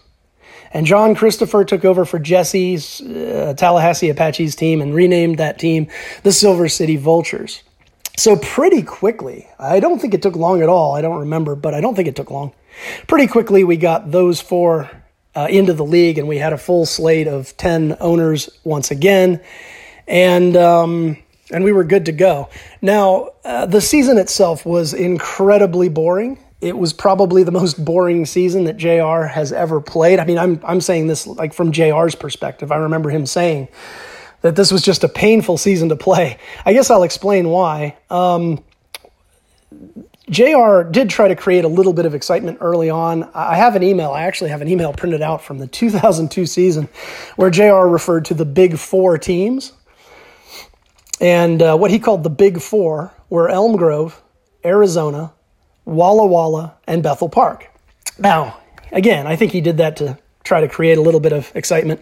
And 0.73 0.85
John 0.85 1.15
Christopher 1.15 1.63
took 1.63 1.85
over 1.85 2.03
for 2.03 2.19
Jesse's 2.19 2.99
uh, 3.01 3.53
Tallahassee 3.55 4.09
Apaches 4.09 4.55
team 4.55 4.81
and 4.81 4.93
renamed 4.93 5.37
that 5.37 5.59
team 5.59 5.87
the 6.23 6.31
Silver 6.31 6.67
City 6.67 6.97
Vultures. 6.97 7.63
So, 8.17 8.35
pretty 8.35 8.81
quickly, 8.81 9.47
I 9.59 9.79
don't 9.79 9.99
think 9.99 10.15
it 10.15 10.23
took 10.23 10.35
long 10.35 10.63
at 10.63 10.69
all. 10.69 10.95
I 10.95 11.01
don't 11.01 11.19
remember, 11.19 11.55
but 11.55 11.75
I 11.75 11.81
don't 11.81 11.95
think 11.95 12.07
it 12.07 12.15
took 12.15 12.31
long. 12.31 12.51
Pretty 13.05 13.27
quickly, 13.27 13.63
we 13.63 13.77
got 13.77 14.11
those 14.11 14.41
four 14.41 14.89
uh, 15.35 15.47
into 15.49 15.73
the 15.73 15.85
league 15.85 16.17
and 16.17 16.27
we 16.27 16.37
had 16.37 16.51
a 16.51 16.57
full 16.57 16.87
slate 16.87 17.27
of 17.27 17.55
10 17.57 17.97
owners 17.99 18.49
once 18.63 18.89
again. 18.89 19.39
And, 20.07 20.57
um, 20.57 21.17
and 21.51 21.63
we 21.63 21.71
were 21.71 21.83
good 21.83 22.05
to 22.05 22.11
go. 22.11 22.49
Now, 22.81 23.29
uh, 23.45 23.65
the 23.65 23.81
season 23.81 24.17
itself 24.17 24.65
was 24.65 24.93
incredibly 24.93 25.89
boring. 25.89 26.39
It 26.59 26.77
was 26.77 26.91
probably 26.93 27.43
the 27.43 27.51
most 27.51 27.83
boring 27.83 28.25
season 28.25 28.65
that 28.65 28.77
JR 28.77 29.23
has 29.27 29.51
ever 29.51 29.79
played. 29.79 30.19
I 30.19 30.25
mean, 30.25 30.37
I'm 30.37 30.59
I'm 30.63 30.81
saying 30.81 31.07
this 31.07 31.27
like 31.27 31.53
from 31.53 31.71
JR's 31.71 32.15
perspective. 32.15 32.71
I 32.71 32.77
remember 32.77 33.09
him 33.09 33.25
saying 33.25 33.69
that 34.41 34.55
this 34.55 34.71
was 34.71 34.81
just 34.81 35.03
a 35.03 35.09
painful 35.09 35.57
season 35.57 35.89
to 35.89 35.95
play. 35.95 36.37
I 36.65 36.73
guess 36.73 36.89
I'll 36.89 37.03
explain 37.03 37.49
why. 37.49 37.97
Um, 38.09 38.63
JR 40.29 40.83
did 40.83 41.09
try 41.09 41.29
to 41.29 41.35
create 41.35 41.63
a 41.63 41.69
little 41.69 41.93
bit 41.93 42.05
of 42.05 42.13
excitement 42.13 42.57
early 42.59 42.89
on. 42.89 43.29
I 43.33 43.55
have 43.55 43.75
an 43.75 43.83
email, 43.83 44.11
I 44.11 44.23
actually 44.23 44.49
have 44.49 44.61
an 44.61 44.67
email 44.67 44.91
printed 44.91 45.21
out 45.21 45.41
from 45.41 45.57
the 45.57 45.67
2002 45.67 46.45
season 46.45 46.89
where 47.37 47.49
JR 47.49 47.87
referred 47.87 48.25
to 48.25 48.33
the 48.33 48.43
big 48.43 48.77
four 48.77 49.17
teams 49.17 49.71
and 51.19 51.61
uh, 51.61 51.77
what 51.77 51.91
he 51.91 51.99
called 51.99 52.23
the 52.23 52.29
Big 52.29 52.61
Four 52.61 53.13
were 53.29 53.49
Elm 53.49 53.75
Grove, 53.75 54.21
Arizona, 54.63 55.33
Walla 55.85 56.25
Walla, 56.25 56.75
and 56.85 57.01
Bethel 57.01 57.29
Park. 57.29 57.69
Now, 58.19 58.59
again, 58.91 59.27
I 59.27 59.35
think 59.35 59.51
he 59.51 59.61
did 59.61 59.77
that 59.77 59.97
to 59.97 60.17
try 60.43 60.61
to 60.61 60.67
create 60.67 60.97
a 60.97 61.01
little 61.01 61.19
bit 61.19 61.33
of 61.33 61.51
excitement 61.55 62.01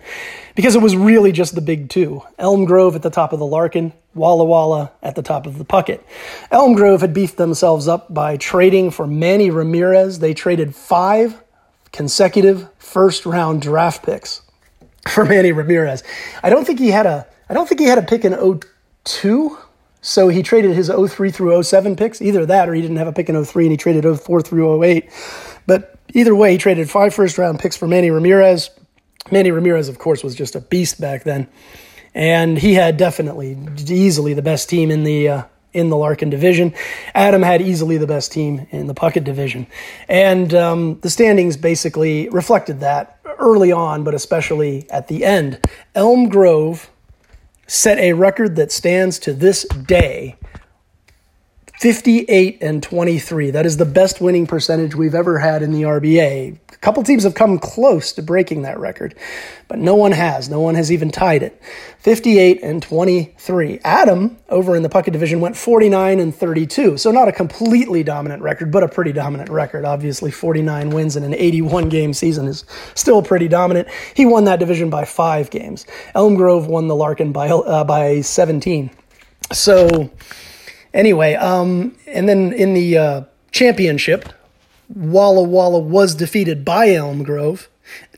because 0.56 0.76
it 0.76 0.82
was 0.82 0.96
really 0.96 1.32
just 1.32 1.56
the 1.56 1.62
big 1.62 1.90
two 1.90 2.22
Elm 2.38 2.66
Grove 2.66 2.96
at 2.96 3.02
the 3.02 3.10
top 3.10 3.34
of 3.34 3.40
the 3.40 3.46
Larkin, 3.46 3.92
Walla 4.14 4.46
Walla 4.46 4.92
at 5.02 5.16
the 5.16 5.24
top 5.24 5.48
of 5.48 5.58
the 5.58 5.66
Puckett. 5.66 6.02
Elm 6.52 6.74
Grove 6.74 7.02
had 7.02 7.14
beefed 7.14 7.38
themselves 7.38 7.88
up 7.88 8.14
by 8.14 8.38
trading 8.38 8.92
for 8.92 9.08
Manny 9.08 9.50
Ramirez. 9.50 10.20
They 10.20 10.34
traded 10.34 10.76
five 10.76 11.42
consecutive 11.92 12.70
first 12.78 13.26
round 13.26 13.62
draft 13.62 14.06
picks 14.06 14.42
for 15.08 15.26
Manny 15.26 15.52
Ramirez. 15.52 16.04
I 16.44 16.50
don't 16.50 16.66
think 16.66 16.80
he 16.80 16.90
had 16.90 17.06
a 17.06 17.28
I 17.50 17.54
don't 17.54 17.68
think 17.68 17.80
he 17.80 17.88
had 17.88 17.98
a 17.98 18.04
pick 18.04 18.26
in 18.26 18.34
02. 19.06 19.58
So 20.02 20.28
he 20.28 20.44
traded 20.44 20.76
his 20.76 20.92
03 20.92 21.32
through 21.32 21.64
07 21.64 21.96
picks, 21.96 22.22
either 22.22 22.46
that 22.46 22.70
or 22.70 22.76
he 22.76 22.82
didn't 22.82 22.98
have 22.98 23.08
a 23.08 23.14
pick 23.14 23.28
in 23.28 23.44
03 23.44 23.66
and 23.66 23.72
he 23.72 23.78
traded 23.78 24.20
04 24.20 24.42
through 24.42 24.84
08. 24.84 25.10
But 25.66 25.98
either 26.14 26.36
way, 26.36 26.52
he 26.52 26.58
traded 26.58 26.90
five 26.90 27.14
first 27.14 27.38
round 27.38 27.60
picks 27.60 27.76
for 27.76 27.88
Manny 27.88 28.12
Ramirez. 28.12 28.70
Manny 29.32 29.50
Ramirez, 29.50 29.90
of 29.90 29.98
course, 29.98 30.24
was 30.24 30.36
just 30.36 30.56
a 30.56 30.62
beast 30.62 31.02
back 31.02 31.24
then. 31.24 31.48
And 32.14 32.58
he 32.58 32.76
had 32.76 32.98
definitely, 32.98 33.58
easily 33.88 34.34
the 34.34 34.44
best 34.44 34.70
team 34.70 34.92
in 34.92 35.04
the 35.04 35.28
uh, 35.28 35.44
in 35.74 35.90
the 35.90 35.98
Larkin 35.98 36.30
division. 36.30 36.74
Adam 37.14 37.42
had 37.42 37.62
easily 37.62 37.98
the 37.98 38.08
best 38.08 38.32
team 38.32 38.66
in 38.72 38.88
the 38.88 38.94
Puckett 38.94 39.26
division. 39.26 39.68
And 40.08 40.54
um, 40.54 41.00
the 41.02 41.10
standings 41.10 41.58
basically 41.58 42.30
reflected 42.30 42.80
that 42.80 43.20
early 43.40 43.74
on, 43.74 44.06
but 44.06 44.14
especially 44.14 44.90
at 44.90 45.10
the 45.10 45.26
end. 45.26 45.60
Elm 45.94 46.30
Grove 46.30 46.90
set 47.68 47.98
a 48.00 48.14
record 48.14 48.56
that 48.56 48.72
stands 48.72 49.20
to 49.20 49.34
this 49.34 49.66
day 49.86 50.36
58 51.80 52.60
and 52.62 52.82
23. 52.82 53.52
That 53.52 53.66
is 53.66 53.78
the 53.78 53.86
best 53.86 54.22
winning 54.22 54.48
percentage 54.48 54.96
we've 54.96 55.16
ever 55.16 55.40
had 55.40 55.62
in 55.62 55.72
the 55.72 55.82
RBA. 55.82 56.58
A 56.72 56.78
couple 56.78 57.04
teams 57.04 57.24
have 57.24 57.36
come 57.36 57.60
close 57.60 58.14
to 58.14 58.22
breaking 58.22 58.62
that 58.62 58.80
record, 58.80 59.16
but 59.68 59.80
no 59.80 59.96
one 59.96 60.14
has. 60.14 60.48
No 60.50 60.62
one 60.62 60.76
has 60.76 60.92
even 60.92 61.10
tied 61.10 61.44
it. 61.44 61.62
58 62.00 62.62
and 62.64 62.82
23. 62.82 63.80
Adam 63.84 64.38
over 64.50 64.76
in 64.76 64.84
the 64.84 64.90
Puckett 64.90 65.12
division 65.12 65.42
went 65.42 65.58
49 65.58 66.20
and 66.20 66.34
32. 66.34 66.98
So 66.98 67.12
not 67.12 67.28
a 67.28 67.32
completely 67.32 68.04
dominant 68.04 68.42
record, 68.42 68.72
but 68.72 68.84
a 68.84 68.88
pretty 68.88 69.12
dominant 69.12 69.50
record. 69.50 69.84
Obviously 69.84 70.32
49 70.32 70.92
wins 70.92 71.16
in 71.18 71.24
an 71.24 71.34
81 71.34 71.90
game 71.90 72.14
season 72.14 72.48
is 72.48 72.64
still 72.94 73.22
pretty 73.22 73.48
dominant. 73.48 73.90
He 74.14 74.26
won 74.26 74.46
that 74.46 74.60
division 74.60 74.90
by 74.90 75.06
5 75.06 75.50
games. 75.50 75.86
Elm 76.14 76.36
Grove 76.36 76.68
won 76.68 76.88
the 76.88 76.96
Larkin 76.96 77.32
by 77.34 77.50
uh, 77.50 77.84
by 77.84 78.22
17. 78.22 78.92
So 79.52 80.10
Anyway, 80.96 81.34
um, 81.34 81.94
and 82.08 82.28
then 82.28 82.54
in 82.54 82.74
the 82.74 82.98
uh, 82.98 83.22
championship, 83.52 84.30
Walla 84.88 85.44
Walla 85.44 85.80
was 85.80 86.16
defeated 86.16 86.64
by 86.64 86.92
Elm 86.92 87.22
Grove 87.22 87.68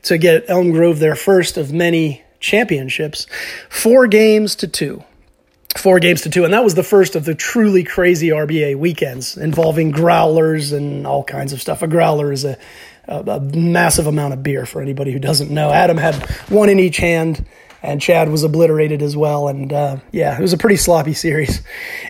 to 0.02 0.16
get 0.16 0.44
Elm 0.48 0.70
Grove 0.70 1.00
their 1.00 1.16
first 1.16 1.56
of 1.56 1.72
many 1.72 2.22
championships, 2.38 3.26
four 3.68 4.06
games 4.06 4.54
to 4.56 4.68
two. 4.68 5.02
Four 5.76 6.00
games 6.00 6.22
to 6.22 6.30
two, 6.30 6.44
and 6.44 6.54
that 6.54 6.64
was 6.64 6.74
the 6.74 6.82
first 6.82 7.14
of 7.14 7.24
the 7.24 7.34
truly 7.34 7.84
crazy 7.84 8.28
RBA 8.28 8.76
weekends 8.76 9.36
involving 9.36 9.90
growlers 9.90 10.72
and 10.72 11.06
all 11.06 11.22
kinds 11.22 11.52
of 11.52 11.60
stuff. 11.60 11.82
A 11.82 11.86
growler 11.86 12.32
is 12.32 12.44
a, 12.44 12.56
a, 13.06 13.18
a 13.20 13.40
massive 13.40 14.06
amount 14.06 14.32
of 14.32 14.42
beer 14.42 14.66
for 14.66 14.80
anybody 14.80 15.12
who 15.12 15.18
doesn't 15.18 15.50
know. 15.50 15.70
Adam 15.70 15.98
had 15.98 16.14
one 16.48 16.68
in 16.68 16.80
each 16.80 16.96
hand 16.96 17.44
and 17.82 18.00
Chad 18.00 18.28
was 18.30 18.42
obliterated 18.42 19.02
as 19.02 19.16
well. 19.16 19.48
And 19.48 19.72
uh, 19.72 19.98
yeah, 20.12 20.36
it 20.38 20.42
was 20.42 20.52
a 20.52 20.58
pretty 20.58 20.76
sloppy 20.76 21.14
series. 21.14 21.62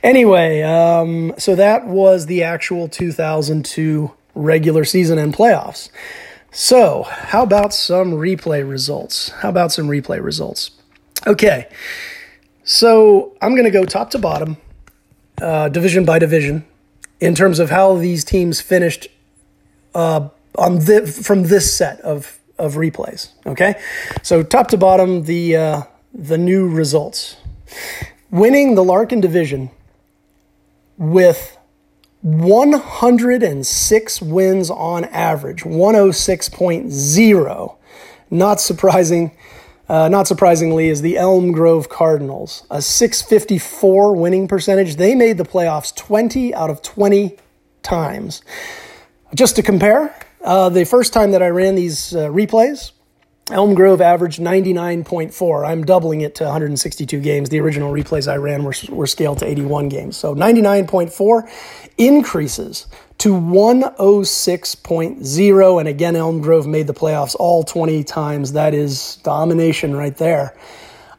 Anyway, 0.02 0.62
um, 0.62 1.34
so 1.38 1.54
that 1.54 1.87
was 1.87 2.26
the 2.26 2.42
actual 2.42 2.88
2002 2.88 4.12
regular 4.34 4.84
season 4.84 5.18
and 5.18 5.34
playoffs. 5.34 5.90
So, 6.50 7.02
how 7.02 7.42
about 7.42 7.75
some 7.75 8.12
replay 8.12 8.68
results? 8.68 9.28
How 9.30 9.50
about 9.50 9.70
some 9.70 9.88
replay 9.88 10.22
results? 10.22 10.70
Okay, 11.26 11.68
so 12.64 13.37
I'm 13.42 13.52
going 13.52 13.64
to 13.64 13.70
go 13.70 13.84
top 13.84 14.10
to 14.12 14.18
bottom, 14.18 14.56
uh, 15.42 15.68
division 15.68 16.04
by 16.04 16.18
division, 16.18 16.64
in 17.20 17.34
terms 17.34 17.58
of 17.58 17.70
how 17.70 17.96
these 17.96 18.25
teams 18.25 18.60
finished 18.60 19.08
uh, 19.94 20.28
on 20.56 20.78
the, 20.80 21.06
from 21.06 21.44
this 21.44 21.75
set 21.76 22.00
of 22.00 22.38
of 22.59 22.75
replays. 22.75 23.31
Okay, 23.47 23.81
so 24.23 24.43
top 24.43 24.69
to 24.69 24.77
bottom, 24.77 25.25
the 25.25 25.57
uh, 25.57 25.83
the 26.12 26.38
new 26.38 26.69
results. 26.69 27.37
Winning 28.31 28.75
the 28.75 28.85
Larkin 28.85 29.21
division 29.21 29.71
with 30.99 31.57
106 32.23 34.23
wins 34.23 34.71
on 34.71 35.05
average, 35.05 35.62
106.0. 35.62 37.77
Not 38.31 38.61
surprising. 38.61 39.31
Uh, 39.88 40.09
not 40.09 40.27
surprisingly, 40.27 40.88
is 40.88 41.00
the 41.00 41.17
Elm 41.17 41.53
Grove 41.53 41.88
Cardinals, 41.88 42.67
a 42.71 42.83
654 42.83 44.15
winning 44.15 44.47
percentage. 44.47 44.97
They 44.97 45.15
made 45.15 45.38
the 45.38 45.45
playoffs 45.45 45.97
20 45.97 46.55
out 46.55 46.69
of 46.69 46.83
20 46.83 47.38
times. 47.83 48.43
Just 49.35 49.57
to 49.57 49.62
compare, 49.62 50.15
uh, 50.42 50.68
the 50.68 50.85
first 50.85 51.12
time 51.12 51.33
that 51.33 51.42
I 51.42 51.49
ran 51.49 51.75
these 51.75 52.14
uh, 52.14 52.28
replays, 52.28 52.92
Elm 53.50 53.75
Grove 53.75 54.02
averaged 54.02 54.40
99.4. 54.40 55.66
I'm 55.66 55.85
doubling 55.85 56.21
it 56.21 56.37
to 56.37 56.45
162 56.45 57.18
games. 57.21 57.49
The 57.49 57.59
original 57.61 57.92
replays 57.92 58.30
I 58.30 58.37
ran 58.37 58.62
were, 58.62 58.75
were 58.90 59.07
scaled 59.07 59.38
to 59.38 59.47
81 59.47 59.88
games. 59.88 60.18
So 60.18 60.35
99.4 60.35 61.50
increases 61.97 62.88
to 63.18 63.33
106.0. 63.33 65.80
And 65.80 65.88
again, 65.88 66.14
Elm 66.14 66.42
Grove 66.42 66.66
made 66.66 66.87
the 66.87 66.95
playoffs 66.95 67.35
all 67.38 67.64
20 67.64 68.04
times. 68.04 68.52
That 68.52 68.75
is 68.75 69.16
domination 69.25 69.97
right 69.97 70.16
there. 70.16 70.54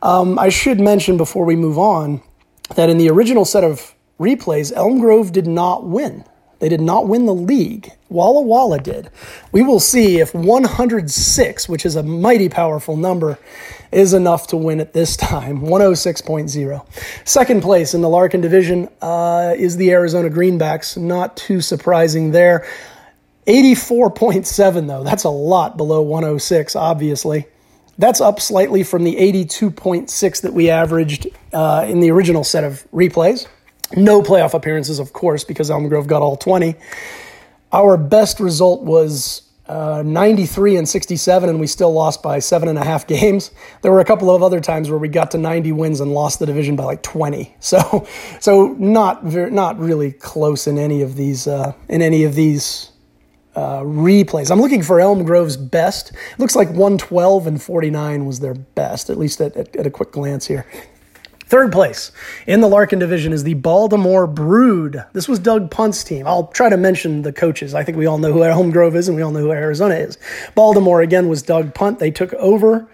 Um, 0.02 0.40
I 0.40 0.48
should 0.50 0.80
mention 0.80 1.18
before 1.18 1.46
we 1.46 1.56
move 1.56 1.80
on 1.80 2.22
that 2.76 2.90
in 2.90 3.00
the 3.00 3.10
original 3.10 3.44
set 3.44 3.64
of 3.64 3.96
replays, 4.20 4.72
Elm 4.74 5.00
Grove 5.00 5.32
did 5.32 5.48
not 5.48 5.86
win. 5.86 6.24
They 6.60 6.70
did 6.70 6.82
not 6.82 7.08
win 7.08 7.26
the 7.26 7.34
league. 7.34 7.92
Walla 8.10 8.42
Walla 8.42 8.80
did. 8.80 9.10
We 9.52 9.62
will 9.62 9.80
see 9.80 10.20
if 10.20 10.34
106, 10.34 11.70
which 11.70 11.86
is 11.86 11.96
a 11.96 12.04
mighty 12.04 12.50
powerful 12.50 12.98
number, 12.98 13.40
is 13.92 14.14
enough 14.14 14.48
to 14.48 14.58
win 14.58 14.80
it 14.80 14.94
this 14.94 15.16
time. 15.16 15.60
106.0. 15.62 17.28
Second 17.28 17.62
place 17.62 17.94
in 17.94 18.02
the 18.02 18.10
Larkin 18.10 18.42
division 18.42 18.90
uh, 19.02 19.54
is 19.58 19.78
the 19.78 19.92
Arizona 19.92 20.30
Greenbacks. 20.30 20.98
Not 20.98 21.38
too 21.38 21.62
surprising 21.62 22.32
there. 22.32 22.68
84.7, 23.48 24.88
though. 24.88 25.04
That's 25.04 25.24
a 25.24 25.30
lot 25.30 25.78
below 25.78 26.02
106, 26.02 26.76
obviously. 26.76 27.48
That's 27.98 28.22
up 28.22 28.40
slightly 28.40 28.84
from 28.84 29.04
the 29.04 29.16
82.6 29.16 30.42
that 30.42 30.54
we 30.54 30.70
averaged 30.70 31.28
uh, 31.52 31.86
in 31.88 32.00
the 32.00 32.12
original 32.12 32.44
set 32.44 32.64
of 32.64 32.86
replays. 32.94 33.48
No 33.96 34.22
playoff 34.22 34.54
appearances, 34.54 35.00
of 35.00 35.14
course, 35.14 35.44
because 35.44 35.72
Elm 35.72 35.88
Grove 35.90 36.08
got 36.08 36.22
all 36.22 36.38
20. 36.38 36.76
Our 37.72 37.98
best 37.98 38.40
result 38.40 38.84
was 38.84 39.44
uh, 39.70 40.02
93 40.04 40.78
and 40.78 40.90
67, 40.90 41.48
and 41.48 41.60
we 41.60 41.68
still 41.68 41.94
lost 41.94 42.24
by 42.24 42.40
seven 42.40 42.70
and 42.70 42.78
a 42.78 42.84
half 42.84 43.06
games. 43.08 43.52
There 43.82 43.92
were 43.92 44.00
a 44.00 44.06
couple 44.06 44.34
of 44.34 44.42
other 44.42 44.60
times 44.60 44.90
where 44.90 45.00
we 45.00 45.08
got 45.08 45.32
to 45.32 45.38
90 45.38 45.72
wins 45.74 46.00
and 46.00 46.12
lost 46.12 46.40
the 46.40 46.46
division 46.46 46.76
by 46.76 46.86
like 46.86 47.04
20. 47.04 47.56
So, 47.60 48.08
so 48.40 48.76
not 48.80 49.24
very, 49.24 49.52
not 49.52 49.80
really 49.80 50.12
close 50.12 50.68
in 50.68 50.78
any 50.78 51.02
of 51.02 51.16
these 51.16 51.48
uh, 51.48 51.74
in 51.88 52.02
any 52.02 52.24
of 52.24 52.36
these 52.36 52.92
uh, 53.56 53.82
replays. 53.82 54.52
I'm 54.52 54.62
looking 54.62 54.82
for 54.82 55.00
Elm 55.00 55.24
Grove's 55.24 55.58
best. 55.58 56.12
It 56.12 56.40
looks 56.40 56.56
like 56.56 56.70
112 56.70 57.48
and 57.48 57.62
49 57.62 58.26
was 58.26 58.40
their 58.40 58.54
best, 58.54 59.10
at 59.10 59.18
least 59.18 59.42
at, 59.42 59.56
at, 59.56 59.76
at 59.76 59.86
a 59.86 59.92
quick 59.92 60.12
glance 60.12 60.48
here. 60.48 60.66
Third 61.50 61.72
place 61.72 62.12
in 62.46 62.62
the 62.62 62.68
Larkin 62.68 63.00
division 63.00 63.34
is 63.34 63.44
the 63.44 63.56
Baltimore 63.56 64.28
Brood. 64.28 65.04
This 65.14 65.28
was 65.28 65.40
Doug 65.40 65.72
Punt's 65.72 66.04
team. 66.04 66.28
I'll 66.28 66.46
try 66.46 66.70
to 66.70 66.78
mention 66.78 67.24
the 67.24 67.34
coaches. 67.34 67.74
I 67.74 67.84
think 67.84 67.98
we 67.98 68.06
all 68.06 68.20
know 68.20 68.32
who 68.32 68.44
Elm 68.44 68.70
Grove 68.70 68.96
is 68.96 69.08
and 69.08 69.18
we 69.18 69.24
all 69.24 69.32
know 69.32 69.40
who 69.40 69.52
Arizona 69.52 69.96
is. 69.96 70.20
Baltimore, 70.54 71.02
again, 71.02 71.28
was 71.28 71.42
Doug 71.42 71.74
Punt. 71.74 71.98
They 71.98 72.12
took 72.12 72.36
over 72.36 72.88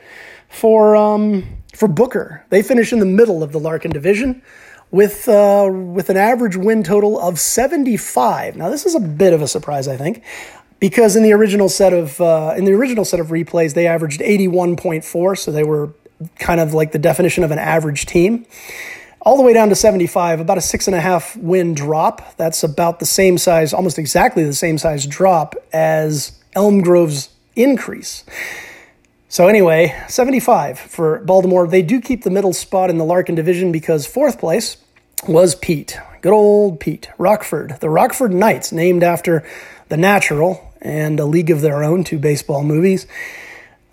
for, 0.48 0.96
um, 0.96 1.58
for 1.76 1.90
Booker. 1.90 2.46
They 2.50 2.64
finished 2.64 2.94
in 2.94 3.00
the 3.00 3.06
middle 3.06 3.44
of 3.44 3.52
the 3.52 3.60
Larkin 3.60 3.92
division 3.92 4.42
with, 4.90 5.28
uh, 5.28 5.70
with 5.70 6.10
an 6.10 6.16
average 6.16 6.56
win 6.56 6.82
total 6.82 7.20
of 7.20 7.38
75. 7.38 8.56
Now, 8.56 8.70
this 8.70 8.86
is 8.86 8.96
a 8.96 9.02
bit 9.02 9.34
of 9.34 9.42
a 9.42 9.50
surprise, 9.50 9.90
I 9.90 9.98
think 9.98 10.24
because 10.80 11.18
in 11.18 11.24
the 11.24 11.34
original 11.34 11.68
set 11.68 11.94
of 11.94 12.20
uh, 12.22 12.54
in 12.58 12.66
the 12.66 12.74
original 12.74 13.06
set 13.06 13.20
of 13.20 13.28
replays 13.28 13.74
they 13.74 13.88
averaged 13.88 14.20
81.4 14.20 15.38
so 15.38 15.50
they 15.50 15.64
were 15.64 15.94
kind 16.40 16.60
of 16.60 16.74
like 16.74 16.92
the 16.92 17.00
definition 17.00 17.44
of 17.44 17.52
an 17.52 17.60
average 17.60 18.06
team. 18.06 18.46
All 19.22 19.38
the 19.38 19.44
way 19.44 19.54
down 19.54 19.70
to 19.70 19.76
75, 19.76 20.40
about 20.40 20.58
a 20.58 20.62
six 20.62 20.88
and 20.88 20.96
a 20.96 21.02
half 21.02 21.36
win 21.36 21.74
drop. 21.74 22.38
That's 22.38 22.64
about 22.64 23.00
the 23.00 23.06
same 23.06 23.38
size, 23.38 23.74
almost 23.74 23.98
exactly 23.98 24.44
the 24.44 24.54
same 24.54 24.78
size 24.78 25.08
drop 25.08 25.56
as 25.74 26.40
Elm 26.54 26.82
Grove's 26.82 27.30
increase. 27.56 28.24
So, 29.28 29.48
anyway, 29.48 30.00
75 30.08 30.80
for 30.80 31.20
Baltimore. 31.26 31.68
They 31.68 31.82
do 31.82 32.00
keep 32.00 32.24
the 32.24 32.30
middle 32.30 32.54
spot 32.54 32.90
in 32.90 32.98
the 32.98 33.04
Larkin 33.04 33.36
division 33.36 33.72
because 33.72 34.06
fourth 34.06 34.40
place 34.40 34.78
was 35.28 35.56
Pete. 35.56 35.98
Good 36.22 36.32
old 36.32 36.80
Pete. 36.80 37.10
Rockford. 37.18 37.78
The 37.82 37.90
Rockford 37.90 38.34
Knights, 38.34 38.72
named 38.72 39.04
after 39.04 39.44
The 39.90 39.98
Natural 39.98 40.72
and 40.82 41.20
A 41.20 41.26
League 41.26 41.50
of 41.50 41.62
Their 41.62 41.84
Own, 41.84 42.04
two 42.04 42.20
baseball 42.20 42.64
movies. 42.64 43.08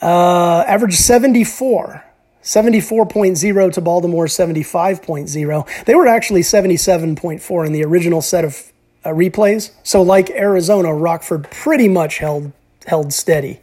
Uh, 0.00 0.64
average 0.66 0.94
74 0.94 2.04
74.0 2.42 3.72
to 3.72 3.80
Baltimore 3.80 4.26
75.0. 4.26 5.84
They 5.84 5.94
were 5.94 6.06
actually 6.06 6.42
77.4 6.42 7.66
in 7.66 7.72
the 7.72 7.84
original 7.84 8.20
set 8.20 8.44
of 8.44 8.72
uh, 9.04 9.10
replays. 9.10 9.70
So 9.82 10.02
like 10.02 10.30
Arizona, 10.30 10.92
Rockford 10.94 11.50
pretty 11.50 11.88
much 11.88 12.18
held 12.18 12.52
held 12.86 13.12
steady. 13.12 13.60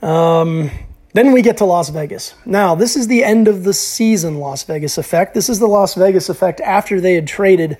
Um, 0.00 0.70
then 1.12 1.32
we 1.32 1.42
get 1.42 1.58
to 1.58 1.64
Las 1.64 1.90
Vegas. 1.90 2.34
Now, 2.44 2.74
this 2.74 2.96
is 2.96 3.06
the 3.06 3.22
end 3.22 3.48
of 3.48 3.64
the 3.64 3.72
season 3.72 4.38
Las 4.38 4.64
Vegas 4.64 4.98
effect. 4.98 5.34
This 5.34 5.48
is 5.48 5.58
the 5.60 5.66
Las 5.66 5.94
Vegas 5.94 6.28
effect 6.28 6.60
after 6.60 7.00
they 7.00 7.14
had 7.14 7.26
traded 7.26 7.78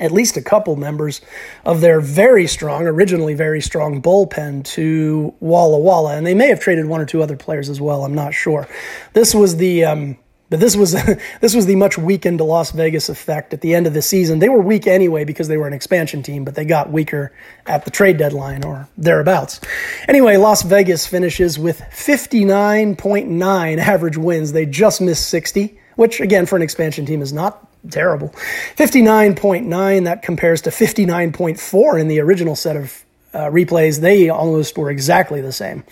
at 0.00 0.10
least 0.10 0.36
a 0.36 0.42
couple 0.42 0.74
members 0.76 1.20
of 1.64 1.80
their 1.80 2.00
very 2.00 2.46
strong, 2.46 2.86
originally 2.86 3.34
very 3.34 3.60
strong 3.60 4.00
bullpen 4.00 4.64
to 4.64 5.34
Walla 5.40 5.78
Walla, 5.78 6.16
and 6.16 6.26
they 6.26 6.34
may 6.34 6.48
have 6.48 6.60
traded 6.60 6.86
one 6.86 7.00
or 7.00 7.06
two 7.06 7.22
other 7.22 7.36
players 7.36 7.68
as 7.68 7.80
well. 7.80 8.04
I'm 8.04 8.14
not 8.14 8.32
sure. 8.32 8.66
This 9.12 9.34
was 9.34 9.58
the, 9.58 9.84
um, 9.84 10.16
but 10.48 10.60
this 10.60 10.76
was 10.76 10.92
this 11.40 11.54
was 11.54 11.66
the 11.66 11.76
much 11.76 11.98
weakened 11.98 12.40
Las 12.40 12.72
Vegas 12.72 13.10
effect 13.10 13.52
at 13.52 13.60
the 13.60 13.74
end 13.74 13.86
of 13.86 13.92
the 13.92 14.00
season. 14.02 14.38
They 14.38 14.48
were 14.48 14.62
weak 14.62 14.86
anyway 14.86 15.24
because 15.24 15.48
they 15.48 15.58
were 15.58 15.66
an 15.66 15.74
expansion 15.74 16.22
team, 16.22 16.44
but 16.44 16.54
they 16.54 16.64
got 16.64 16.90
weaker 16.90 17.32
at 17.66 17.84
the 17.84 17.90
trade 17.90 18.16
deadline 18.16 18.64
or 18.64 18.88
thereabouts. 18.96 19.60
Anyway, 20.08 20.38
Las 20.38 20.62
Vegas 20.62 21.06
finishes 21.06 21.58
with 21.58 21.80
59.9 21.80 23.78
average 23.78 24.16
wins. 24.16 24.52
They 24.52 24.64
just 24.64 25.02
missed 25.02 25.28
60, 25.28 25.78
which 25.96 26.20
again 26.20 26.46
for 26.46 26.56
an 26.56 26.62
expansion 26.62 27.06
team 27.06 27.22
is 27.22 27.32
not 27.32 27.68
terrible. 27.90 28.28
59.9, 28.76 30.04
that 30.04 30.22
compares 30.22 30.62
to 30.62 30.70
59.4 30.70 32.00
in 32.00 32.08
the 32.08 32.20
original 32.20 32.56
set 32.56 32.76
of 32.76 33.04
uh, 33.34 33.46
replays. 33.46 34.00
They 34.00 34.28
almost 34.28 34.76
were 34.76 34.90
exactly 34.90 35.40
the 35.40 35.52
same. 35.52 35.84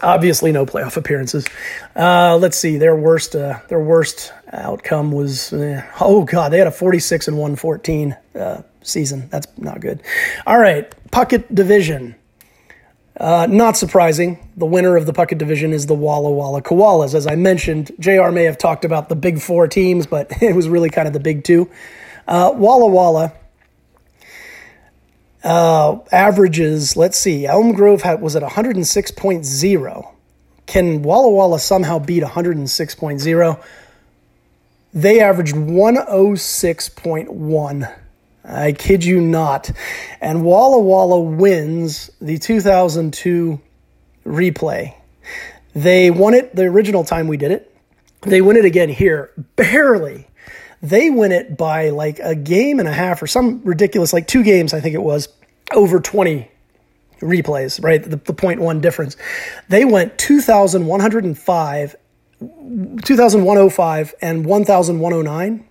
Obviously, 0.00 0.52
no 0.52 0.64
playoff 0.64 0.96
appearances. 0.96 1.46
Uh, 1.96 2.36
let's 2.36 2.56
see. 2.56 2.76
Their 2.76 2.94
worst, 2.94 3.34
uh, 3.34 3.58
their 3.68 3.80
worst 3.80 4.32
outcome 4.52 5.10
was 5.10 5.52
eh, 5.52 5.82
oh 6.00 6.24
god, 6.24 6.52
they 6.52 6.58
had 6.58 6.68
a 6.68 6.72
46 6.72 7.28
and 7.28 7.36
114 7.36 8.16
uh, 8.38 8.62
season. 8.82 9.28
That's 9.30 9.46
not 9.58 9.80
good. 9.80 10.00
All 10.46 10.58
right, 10.58 10.88
Puckett 11.10 11.52
division. 11.52 12.14
Uh, 13.18 13.48
not 13.50 13.76
surprising, 13.76 14.38
the 14.56 14.64
winner 14.64 14.96
of 14.96 15.04
the 15.04 15.12
Puckett 15.12 15.38
division 15.38 15.72
is 15.72 15.86
the 15.86 15.94
Walla 15.94 16.30
Walla 16.30 16.62
Koalas. 16.62 17.14
As 17.14 17.26
I 17.26 17.34
mentioned, 17.34 17.90
JR 17.98 18.30
may 18.30 18.44
have 18.44 18.58
talked 18.58 18.84
about 18.84 19.08
the 19.08 19.16
big 19.16 19.40
four 19.40 19.66
teams, 19.66 20.06
but 20.06 20.30
it 20.42 20.54
was 20.54 20.68
really 20.68 20.88
kind 20.88 21.08
of 21.08 21.14
the 21.14 21.20
big 21.20 21.42
two. 21.42 21.68
Uh, 22.28 22.52
Walla 22.54 22.86
Walla 22.86 23.32
uh, 25.42 25.98
averages, 26.12 26.96
let's 26.96 27.18
see, 27.18 27.44
Elm 27.46 27.72
Grove 27.72 28.02
had, 28.02 28.20
was 28.20 28.36
at 28.36 28.44
106.0. 28.44 30.14
Can 30.66 31.02
Walla 31.02 31.30
Walla 31.30 31.58
somehow 31.58 31.98
beat 31.98 32.22
106.0? 32.22 33.64
They 34.94 35.20
averaged 35.20 35.56
106.1. 35.56 37.94
I 38.48 38.72
kid 38.72 39.04
you 39.04 39.20
not. 39.20 39.70
And 40.20 40.42
Walla 40.42 40.80
Walla 40.80 41.20
wins 41.20 42.10
the 42.20 42.38
2002 42.38 43.60
replay. 44.24 44.94
They 45.74 46.10
won 46.10 46.34
it 46.34 46.56
the 46.56 46.64
original 46.64 47.04
time 47.04 47.28
we 47.28 47.36
did 47.36 47.52
it. 47.52 47.74
They 48.22 48.40
win 48.40 48.56
it 48.56 48.64
again 48.64 48.88
here, 48.88 49.30
barely. 49.56 50.26
They 50.82 51.10
win 51.10 51.30
it 51.30 51.56
by 51.56 51.90
like 51.90 52.18
a 52.20 52.34
game 52.34 52.80
and 52.80 52.88
a 52.88 52.92
half 52.92 53.22
or 53.22 53.26
some 53.26 53.62
ridiculous, 53.64 54.12
like 54.12 54.26
two 54.26 54.42
games, 54.42 54.72
I 54.72 54.80
think 54.80 54.94
it 54.94 55.02
was, 55.02 55.28
over 55.72 56.00
20 56.00 56.50
replays, 57.20 57.82
right? 57.82 58.02
The, 58.02 58.16
the 58.16 58.32
point 58.32 58.60
one 58.60 58.80
difference. 58.80 59.16
They 59.68 59.84
went 59.84 60.18
2,105, 60.18 61.96
2,105, 62.40 64.14
and 64.22 64.46
1,109 64.46 65.67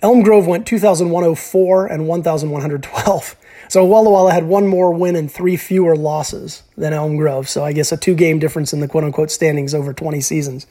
Elm 0.00 0.22
Grove 0.22 0.46
went 0.46 0.66
2,104 0.66 1.86
and 1.86 2.06
1,112. 2.06 3.36
So 3.68 3.84
Walla 3.84 4.10
Walla 4.10 4.32
had 4.32 4.44
one 4.44 4.66
more 4.66 4.92
win 4.92 5.16
and 5.16 5.30
three 5.30 5.56
fewer 5.56 5.96
losses 5.96 6.62
than 6.76 6.92
Elm 6.92 7.16
Grove. 7.16 7.48
So 7.48 7.64
I 7.64 7.72
guess 7.72 7.92
a 7.92 7.96
two 7.96 8.14
game 8.14 8.38
difference 8.38 8.72
in 8.72 8.80
the 8.80 8.88
quote 8.88 9.04
unquote 9.04 9.30
standings 9.30 9.74
over 9.74 9.92
20 9.92 10.20
seasons. 10.20 10.66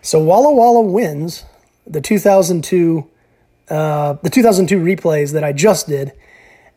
So 0.00 0.22
Walla 0.22 0.52
Walla 0.52 0.80
wins 0.80 1.44
the 1.86 2.00
2002, 2.00 3.06
uh, 3.68 4.14
the 4.22 4.30
2002 4.30 4.78
replays 4.78 5.32
that 5.32 5.44
I 5.44 5.52
just 5.52 5.88
did 5.88 6.12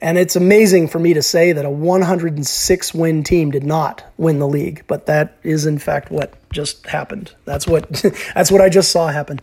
and 0.01 0.17
it's 0.17 0.35
amazing 0.35 0.87
for 0.87 0.97
me 0.97 1.13
to 1.13 1.21
say 1.21 1.51
that 1.51 1.63
a 1.63 1.69
106 1.69 2.93
win 2.93 3.23
team 3.23 3.51
did 3.51 3.63
not 3.63 4.03
win 4.17 4.39
the 4.39 4.47
league, 4.47 4.83
but 4.87 5.05
that 5.05 5.37
is 5.43 5.67
in 5.67 5.77
fact 5.77 6.09
what 6.11 6.33
just 6.51 6.87
happened. 6.87 7.35
That's 7.45 7.67
what 7.67 7.87
that's 8.35 8.51
what 8.51 8.61
I 8.61 8.69
just 8.69 8.91
saw 8.91 9.09
happen. 9.09 9.39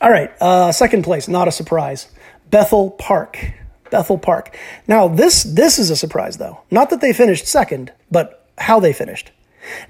All 0.00 0.10
right, 0.10 0.32
uh, 0.40 0.72
second 0.72 1.04
place, 1.04 1.28
not 1.28 1.46
a 1.46 1.52
surprise. 1.52 2.08
Bethel 2.50 2.90
Park. 2.90 3.52
Bethel 3.90 4.18
Park. 4.18 4.56
Now 4.88 5.06
this 5.06 5.44
this 5.44 5.78
is 5.78 5.90
a 5.90 5.96
surprise 5.96 6.38
though. 6.38 6.62
Not 6.70 6.90
that 6.90 7.00
they 7.00 7.12
finished 7.12 7.46
second, 7.46 7.92
but 8.10 8.48
how 8.58 8.80
they 8.80 8.92
finished. 8.92 9.30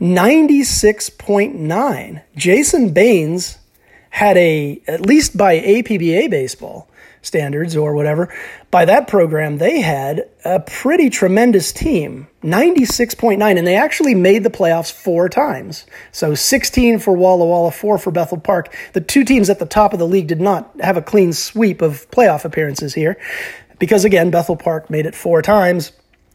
96.9. 0.01 2.23
Jason 2.37 2.93
Baines 2.93 3.57
had 4.11 4.37
a 4.37 4.83
at 4.87 5.07
least 5.07 5.35
by 5.37 5.61
APBA 5.61 6.29
baseball 6.29 6.90
standards 7.23 7.77
or 7.77 7.95
whatever. 7.95 8.33
By 8.71 8.85
that 8.87 9.09
program, 9.09 9.59
they 9.59 9.81
had 9.81 10.29
a 10.45 10.61
pretty 10.61 11.11
tremendous 11.11 11.73
team 11.73 12.29
96.9, 12.43 13.59
and 13.59 13.67
they 13.67 13.77
actually 13.77 14.15
made 14.15 14.45
the 14.45 14.51
playoffs 14.51 14.91
four 14.91 15.29
times. 15.29 15.85
So 16.13 16.35
16 16.35 16.99
for 16.99 17.13
Walla 17.13 17.45
Walla, 17.45 17.71
four 17.71 17.99
for 17.99 18.11
Bethel 18.11 18.39
Park. 18.39 18.75
The 18.95 19.01
two 19.01 19.25
teams 19.25 19.51
at 19.51 19.59
the 19.59 19.67
top 19.67 19.93
of 19.93 19.99
the 19.99 20.07
league 20.07 20.27
did 20.27 20.41
not 20.41 20.75
have 20.81 20.97
a 20.97 21.03
clean 21.03 21.33
sweep 21.33 21.83
of 21.83 22.11
playoff 22.11 22.45
appearances 22.45 22.95
here. 22.95 23.19
because 23.79 24.05
again, 24.05 24.31
Bethel 24.31 24.57
Park 24.57 24.91
made 24.91 25.07
it 25.07 25.15
four 25.15 25.43
times, 25.43 25.93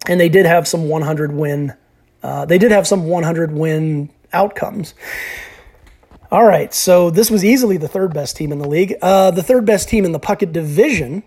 and 0.07 0.19
they 0.19 0.29
did 0.29 0.45
have 0.45 0.67
some 0.67 0.89
100 0.89 1.31
win. 1.31 1.73
Uh, 2.21 2.45
they 2.45 2.57
did 2.57 2.71
have 2.71 2.87
some 2.87 3.05
100 3.05 3.51
win 3.51 4.09
outcomes. 4.33 4.93
All 6.31 6.45
right, 6.45 6.73
so 6.73 7.11
this 7.11 7.29
was 7.29 7.45
easily 7.45 7.77
the 7.77 7.87
third 7.87 8.13
best 8.13 8.35
team 8.35 8.51
in 8.51 8.57
the 8.57 8.67
league. 8.67 8.95
Uh, 9.01 9.29
the 9.29 9.43
third 9.43 9.63
best 9.63 9.87
team 9.87 10.05
in 10.05 10.11
the 10.11 10.19
Puckett 10.19 10.51
division, 10.51 11.21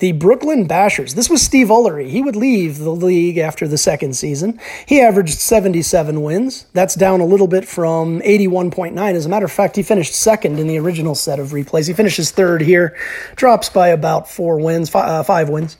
the 0.00 0.12
Brooklyn 0.12 0.66
Bashers. 0.66 1.14
This 1.14 1.30
was 1.30 1.42
Steve 1.42 1.68
Ullery. 1.68 2.08
He 2.08 2.22
would 2.22 2.34
leave 2.34 2.78
the 2.78 2.90
league 2.90 3.38
after 3.38 3.68
the 3.68 3.78
second 3.78 4.14
season. 4.14 4.60
He 4.84 5.00
averaged 5.00 5.38
77 5.38 6.22
wins. 6.22 6.66
That's 6.72 6.96
down 6.96 7.20
a 7.20 7.24
little 7.24 7.46
bit 7.46 7.68
from 7.68 8.20
81.9. 8.22 9.14
As 9.14 9.26
a 9.26 9.28
matter 9.28 9.46
of 9.46 9.52
fact, 9.52 9.76
he 9.76 9.84
finished 9.84 10.12
second 10.12 10.58
in 10.58 10.66
the 10.66 10.78
original 10.78 11.14
set 11.14 11.38
of 11.38 11.50
replays. 11.50 11.86
He 11.86 11.94
finishes 11.94 12.32
third 12.32 12.62
here, 12.62 12.96
drops 13.36 13.68
by 13.68 13.88
about 13.88 14.28
four 14.28 14.58
wins, 14.58 14.90
five, 14.90 15.08
uh, 15.08 15.22
five 15.22 15.48
wins. 15.48 15.76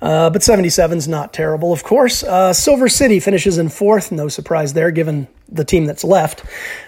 Uh, 0.00 0.30
but 0.30 0.40
77's 0.40 1.06
not 1.06 1.32
terrible, 1.32 1.72
of 1.72 1.84
course. 1.84 2.22
Uh, 2.22 2.52
Silver 2.52 2.88
City 2.88 3.20
finishes 3.20 3.58
in 3.58 3.68
fourth. 3.68 4.10
No 4.10 4.28
surprise 4.28 4.72
there, 4.72 4.90
given 4.90 5.28
the 5.48 5.64
team 5.64 5.84
that's 5.84 6.04
left. 6.04 6.44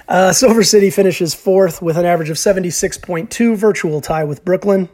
Uh, 0.09 0.33
Silver 0.33 0.63
City 0.63 0.89
finishes 0.89 1.35
fourth 1.35 1.83
with 1.83 1.99
an 1.99 2.07
average 2.07 2.31
of 2.31 2.37
76.2, 2.37 3.57
virtual 3.57 4.01
tie 4.01 4.25
with 4.25 4.45
Brooklyn. 4.45 4.89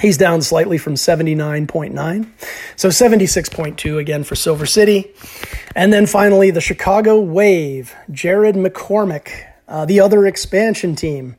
He's 0.00 0.18
down 0.18 0.42
slightly 0.42 0.76
from 0.78 0.94
79.9. 0.94 2.28
So 2.74 2.88
76.2 2.88 3.98
again 3.98 4.24
for 4.24 4.34
Silver 4.34 4.66
City. 4.66 5.12
And 5.76 5.92
then 5.92 6.06
finally, 6.06 6.50
the 6.50 6.60
Chicago 6.60 7.20
Wave, 7.20 7.94
Jared 8.10 8.56
McCormick, 8.56 9.46
uh, 9.68 9.84
the 9.84 10.00
other 10.00 10.26
expansion 10.26 10.96
team. 10.96 11.36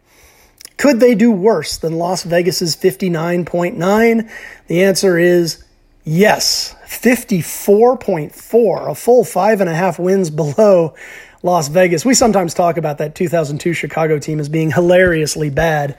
Could 0.77 1.01
they 1.01 1.15
do 1.15 1.31
worse 1.31 1.77
than 1.77 1.97
Las 1.97 2.23
Vegas's 2.23 2.75
59.9? 2.75 4.29
The 4.67 4.83
answer 4.83 5.17
is 5.17 5.64
Yes, 6.07 6.75
54.4, 6.85 8.91
a 8.91 8.95
full 8.95 9.25
five 9.25 9.59
and 9.59 9.67
a 9.67 9.73
half 9.73 9.97
wins 9.97 10.29
below 10.29 10.93
Las 11.41 11.67
Vegas. 11.67 12.05
We 12.05 12.13
sometimes 12.13 12.53
talk 12.53 12.77
about 12.77 12.99
that 12.99 13.15
2002 13.15 13.73
Chicago 13.73 14.19
team 14.19 14.39
as 14.39 14.47
being 14.47 14.71
hilariously 14.71 15.49
bad. 15.49 15.97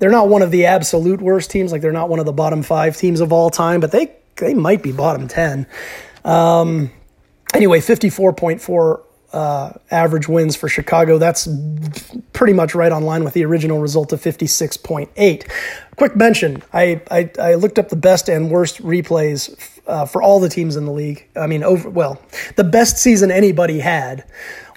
They're 0.00 0.10
not 0.10 0.28
one 0.28 0.42
of 0.42 0.50
the 0.50 0.66
absolute 0.66 1.20
worst 1.20 1.52
teams, 1.52 1.70
like 1.70 1.82
they're 1.82 1.92
not 1.92 2.08
one 2.08 2.18
of 2.18 2.26
the 2.26 2.32
bottom 2.32 2.64
five 2.64 2.96
teams 2.96 3.20
of 3.20 3.32
all 3.32 3.48
time, 3.48 3.78
but 3.78 3.92
they, 3.92 4.10
they 4.36 4.54
might 4.54 4.82
be 4.82 4.90
bottom 4.90 5.28
10. 5.28 5.68
Um, 6.24 6.90
anyway, 7.54 7.78
54.4 7.78 9.02
uh, 9.34 9.72
average 9.90 10.28
wins 10.28 10.54
for 10.54 10.68
Chicago. 10.68 11.18
That's 11.18 11.48
pretty 12.32 12.52
much 12.52 12.74
right 12.74 12.92
on 12.92 13.02
line 13.02 13.24
with 13.24 13.34
the 13.34 13.44
original 13.44 13.80
result 13.80 14.12
of 14.12 14.20
56.8. 14.20 15.50
Quick 15.96 16.16
mention 16.16 16.62
I, 16.72 17.02
I, 17.10 17.30
I 17.40 17.54
looked 17.54 17.78
up 17.78 17.88
the 17.88 17.96
best 17.96 18.28
and 18.28 18.50
worst 18.50 18.80
replays 18.82 19.80
uh, 19.86 20.06
for 20.06 20.22
all 20.22 20.38
the 20.38 20.48
teams 20.48 20.76
in 20.76 20.84
the 20.84 20.92
league. 20.92 21.28
I 21.36 21.48
mean, 21.48 21.64
over 21.64 21.90
well, 21.90 22.22
the 22.56 22.64
best 22.64 22.96
season 22.98 23.30
anybody 23.30 23.80
had 23.80 24.24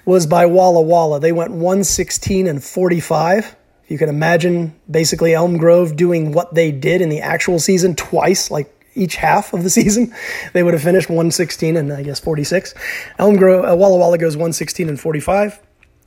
was 0.04 0.26
by 0.26 0.46
Walla 0.46 0.80
Walla. 0.80 1.20
They 1.20 1.32
went 1.32 1.52
116 1.52 2.46
and 2.46 2.62
45. 2.62 3.54
You 3.86 3.96
can 3.96 4.08
imagine 4.08 4.74
basically 4.90 5.34
Elm 5.34 5.56
Grove 5.56 5.96
doing 5.96 6.32
what 6.32 6.54
they 6.54 6.72
did 6.72 7.00
in 7.00 7.08
the 7.08 7.20
actual 7.20 7.58
season 7.58 7.94
twice, 7.94 8.50
like 8.50 8.77
each 8.98 9.16
half 9.16 9.52
of 9.52 9.62
the 9.62 9.70
season, 9.78 10.14
they 10.52 10.62
would 10.62 10.74
have 10.74 10.82
finished 10.82 11.08
116 11.08 11.76
and 11.76 11.92
I 11.92 12.02
guess 12.02 12.20
46. 12.20 12.74
Elm 13.18 13.36
Grove, 13.36 13.64
uh, 13.64 13.76
Walla 13.76 13.96
Walla 13.96 14.18
goes 14.18 14.36
116 14.36 14.88
and 14.88 15.00
45. 15.00 15.60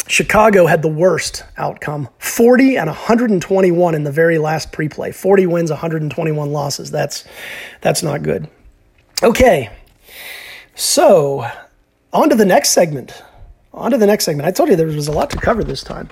Chicago 0.07 0.65
had 0.65 0.81
the 0.81 0.87
worst 0.87 1.43
outcome 1.57 2.09
40 2.19 2.75
and 2.75 2.87
121 2.87 3.95
in 3.95 4.03
the 4.03 4.11
very 4.11 4.37
last 4.37 4.71
pre 4.71 4.89
play. 4.89 5.11
40 5.11 5.45
wins, 5.47 5.69
121 5.69 6.51
losses. 6.51 6.91
That's, 6.91 7.23
that's 7.81 8.03
not 8.03 8.23
good. 8.23 8.49
Okay, 9.23 9.69
so 10.75 11.47
on 12.11 12.29
to 12.29 12.35
the 12.35 12.45
next 12.45 12.69
segment. 12.69 13.23
On 13.73 13.91
to 13.91 13.97
the 13.97 14.07
next 14.07 14.25
segment. 14.25 14.47
I 14.47 14.51
told 14.51 14.69
you 14.69 14.75
there 14.75 14.87
was 14.87 15.07
a 15.07 15.13
lot 15.13 15.29
to 15.29 15.37
cover 15.37 15.63
this 15.63 15.83
time. 15.83 16.09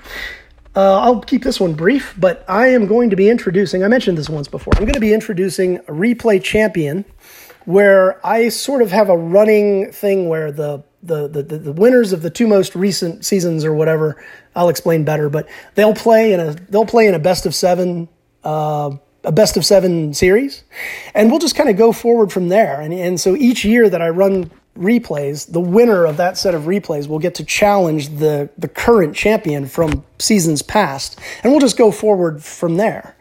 Uh, 0.75 0.99
I'll 0.99 1.21
keep 1.21 1.43
this 1.43 1.59
one 1.59 1.73
brief, 1.73 2.13
but 2.17 2.45
I 2.47 2.67
am 2.67 2.85
going 2.85 3.09
to 3.09 3.15
be 3.15 3.29
introducing, 3.29 3.83
I 3.83 3.87
mentioned 3.87 4.17
this 4.17 4.29
once 4.29 4.47
before, 4.47 4.73
I'm 4.77 4.83
going 4.83 4.93
to 4.93 4.99
be 4.99 5.13
introducing 5.13 5.77
a 5.77 5.91
replay 5.91 6.41
champion 6.41 7.05
where 7.65 8.25
I 8.25 8.49
sort 8.49 8.81
of 8.81 8.91
have 8.91 9.09
a 9.09 9.17
running 9.17 9.91
thing 9.91 10.29
where 10.29 10.51
the, 10.51 10.83
the, 11.01 11.27
the, 11.27 11.41
the 11.41 11.73
winners 11.73 12.13
of 12.13 12.21
the 12.21 12.29
two 12.29 12.47
most 12.47 12.75
recent 12.75 13.25
seasons 13.25 13.65
or 13.65 13.73
whatever, 13.73 14.23
I'll 14.55 14.69
explain 14.69 15.03
better, 15.03 15.29
but 15.29 15.49
they'll 15.75 15.95
play 15.95 16.33
in 16.33 16.39
a, 16.39 16.53
they'll 16.53 16.85
play 16.85 17.07
in 17.07 17.15
a 17.15 17.19
best 17.19 17.45
of 17.45 17.55
seven, 17.55 18.07
uh, 18.43 18.91
a 19.23 19.31
best 19.31 19.57
of 19.57 19.65
seven 19.65 20.13
series, 20.13 20.63
and 21.15 21.31
we'll 21.31 21.39
just 21.39 21.55
kind 21.55 21.69
of 21.69 21.77
go 21.77 21.91
forward 21.91 22.31
from 22.31 22.49
there. 22.49 22.79
And, 22.79 22.93
and 22.93 23.19
so 23.19 23.35
each 23.35 23.65
year 23.65 23.89
that 23.89 24.01
I 24.01 24.09
run 24.09 24.51
replays, 24.79 25.51
the 25.51 25.59
winner 25.59 26.05
of 26.05 26.17
that 26.17 26.37
set 26.37 26.55
of 26.55 26.63
replays 26.63 27.07
will 27.07 27.19
get 27.19 27.35
to 27.35 27.43
challenge 27.43 28.09
the, 28.17 28.49
the 28.57 28.67
current 28.67 29.15
champion 29.15 29.67
from 29.67 30.05
seasons 30.17 30.61
past. 30.61 31.19
And 31.43 31.51
we'll 31.51 31.59
just 31.59 31.77
go 31.77 31.91
forward 31.91 32.43
from 32.43 32.77
there. 32.77 33.15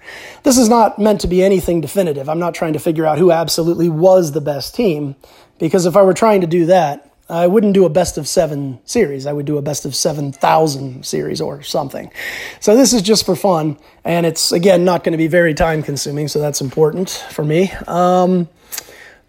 This 0.45 0.57
is 0.57 0.69
not 0.69 0.99
meant 0.99 1.21
to 1.23 1.27
be 1.27 1.43
anything 1.43 1.81
definitive. 1.81 2.29
I'm 2.29 2.39
not 2.39 2.55
trying 2.55 2.73
to 2.73 2.79
figure 2.79 3.05
out 3.05 3.19
who 3.19 3.31
absolutely 3.31 3.89
was 3.89 4.33
the 4.33 4.41
best 4.41 4.75
team, 4.75 5.17
because 5.59 5.85
if 5.85 5.97
I 5.97 6.03
were 6.03 6.15
trying 6.15 6.41
to 6.41 6.47
do 6.47 6.67
that, 6.67 7.05
I 7.31 7.47
wouldn't 7.47 7.75
do 7.75 7.85
a 7.85 7.91
best 7.91 8.17
of 8.17 8.27
seven 8.27 8.81
series. 8.85 9.27
I 9.27 9.35
would 9.35 9.45
do 9.45 9.59
a 9.59 9.63
best 9.63 9.85
of 9.85 9.95
7,000 9.95 11.05
series 11.05 11.43
or 11.43 11.63
something. 11.63 12.11
So 12.59 12.75
this 12.75 12.95
is 12.95 13.03
just 13.03 13.27
for 13.27 13.37
fun. 13.37 13.77
And 14.03 14.25
it's, 14.25 14.51
again, 14.51 14.85
not 14.85 15.05
going 15.05 15.13
to 15.13 15.19
be 15.19 15.27
very 15.27 15.53
time 15.53 15.83
consuming. 15.83 16.29
So 16.29 16.39
that's 16.39 16.63
important 16.63 17.11
for 17.31 17.45
me. 17.45 17.71
Um, 17.87 18.49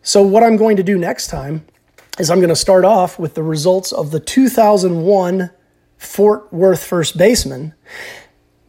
so 0.01 0.23
what 0.23 0.43
I'm 0.43 0.55
going 0.55 0.77
to 0.77 0.83
do 0.83 0.97
next 0.97 1.27
time 1.27 1.65
is 2.19 2.29
I'm 2.29 2.39
going 2.39 2.49
to 2.49 2.55
start 2.55 2.85
off 2.85 3.17
with 3.17 3.33
the 3.33 3.43
results 3.43 3.91
of 3.91 4.11
the 4.11 4.19
2001 4.19 5.49
Fort 5.97 6.53
Worth 6.53 6.83
first 6.83 7.17
baseman 7.17 7.73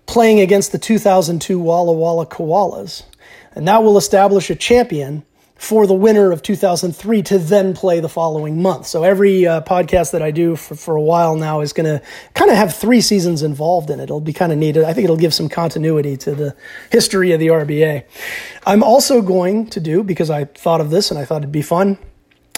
playing 0.07 0.41
against 0.41 0.73
the 0.73 0.79
2002 0.79 1.59
Walla 1.59 1.93
Walla 1.93 2.27
Koalas. 2.27 3.05
And 3.53 3.67
that 3.69 3.83
will 3.83 3.99
establish 3.99 4.51
a 4.51 4.55
champion 4.55 5.25
for 5.57 5.87
the 5.87 5.95
winner 5.95 6.33
of 6.33 6.43
2003 6.43 7.23
to 7.23 7.39
then 7.39 7.75
play 7.75 8.01
the 8.01 8.09
following 8.09 8.63
month. 8.63 8.87
So 8.87 9.05
every 9.05 9.47
uh, 9.47 9.61
podcast 9.61 10.13
that 10.13 10.23
I 10.23 10.31
do 10.31 10.57
for, 10.57 10.75
for 10.75 10.97
a 10.97 11.03
while 11.03 11.37
now 11.37 11.61
is 11.61 11.73
going 11.75 11.85
to 11.85 12.05
kind 12.35 12.51
of 12.51 12.57
have 12.57 12.75
three 12.75 13.03
seasons 13.03 13.43
involved 13.43 13.91
in 13.91 14.01
it. 14.01 14.05
It'll 14.05 14.21
be 14.21 14.33
kind 14.33 14.53
of 14.53 14.59
neat. 14.59 14.79
I 14.79 14.95
think 14.95 15.05
it'll 15.05 15.19
give 15.19 15.35
some 15.35 15.51
continuity 15.51 16.17
to 16.19 16.35
the 16.35 16.57
history 16.91 17.33
of 17.33 17.41
the 17.41 17.49
RBA. 17.49 18.05
I'm 18.65 18.83
also 18.83 19.21
going 19.21 19.67
to 19.71 19.81
do, 19.81 20.03
because 20.03 20.31
I 20.31 20.47
thought 20.47 20.81
of 20.81 20.91
this 20.91 21.11
and 21.11 21.21
I 21.21 21.27
thought 21.27 21.43
it'd 21.43 21.53
be 21.53 21.63
fun, 21.63 21.99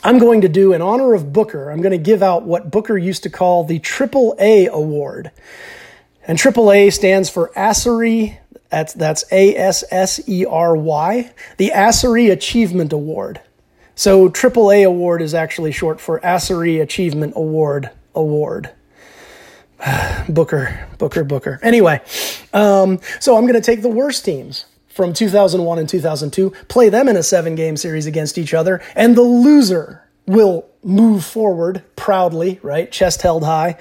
I'm 0.04 0.18
going 0.18 0.40
to 0.40 0.48
do, 0.48 0.72
in 0.72 0.82
honor 0.82 1.14
of 1.14 1.32
Booker, 1.32 1.70
I'm 1.70 1.80
going 1.80 1.92
to 1.92 1.98
give 1.98 2.22
out 2.22 2.42
what 2.42 2.70
Booker 2.70 2.98
used 2.98 3.22
to 3.22 3.30
call 3.30 3.64
the 3.64 3.78
Triple 3.78 4.34
A 4.38 4.66
Award. 4.66 5.30
And 6.26 6.38
Triple 6.38 6.72
A 6.72 6.90
stands 6.90 7.30
for 7.30 7.52
Assery, 7.56 8.38
that's, 8.68 8.94
that's 8.94 9.24
A 9.30 9.54
S 9.56 9.84
S 9.90 10.20
E 10.28 10.44
R 10.44 10.74
Y, 10.74 11.32
the 11.56 11.70
Assery 11.74 12.32
Achievement 12.32 12.92
Award. 12.92 13.40
So 13.94 14.28
Triple 14.28 14.72
A 14.72 14.82
Award 14.82 15.22
is 15.22 15.34
actually 15.34 15.72
short 15.72 16.00
for 16.00 16.18
Assery 16.20 16.80
Achievement 16.82 17.34
Award 17.36 17.90
Award. 18.14 18.70
Booker, 20.28 20.88
Booker, 20.98 21.22
Booker. 21.22 21.60
Anyway, 21.62 22.00
um, 22.52 22.98
so 23.20 23.36
I'm 23.36 23.42
going 23.42 23.54
to 23.54 23.60
take 23.60 23.82
the 23.82 23.88
worst 23.88 24.24
teams 24.24 24.64
from 24.92 25.12
2001 25.12 25.78
and 25.78 25.88
2002, 25.88 26.50
play 26.68 26.88
them 26.88 27.08
in 27.08 27.16
a 27.16 27.22
seven 27.22 27.54
game 27.54 27.76
series 27.76 28.06
against 28.06 28.38
each 28.38 28.54
other, 28.54 28.82
and 28.94 29.16
the 29.16 29.22
loser 29.22 30.02
will 30.26 30.66
move 30.84 31.24
forward 31.24 31.82
proudly, 31.96 32.58
right, 32.62 32.90
chest 32.90 33.22
held 33.22 33.44
high, 33.44 33.76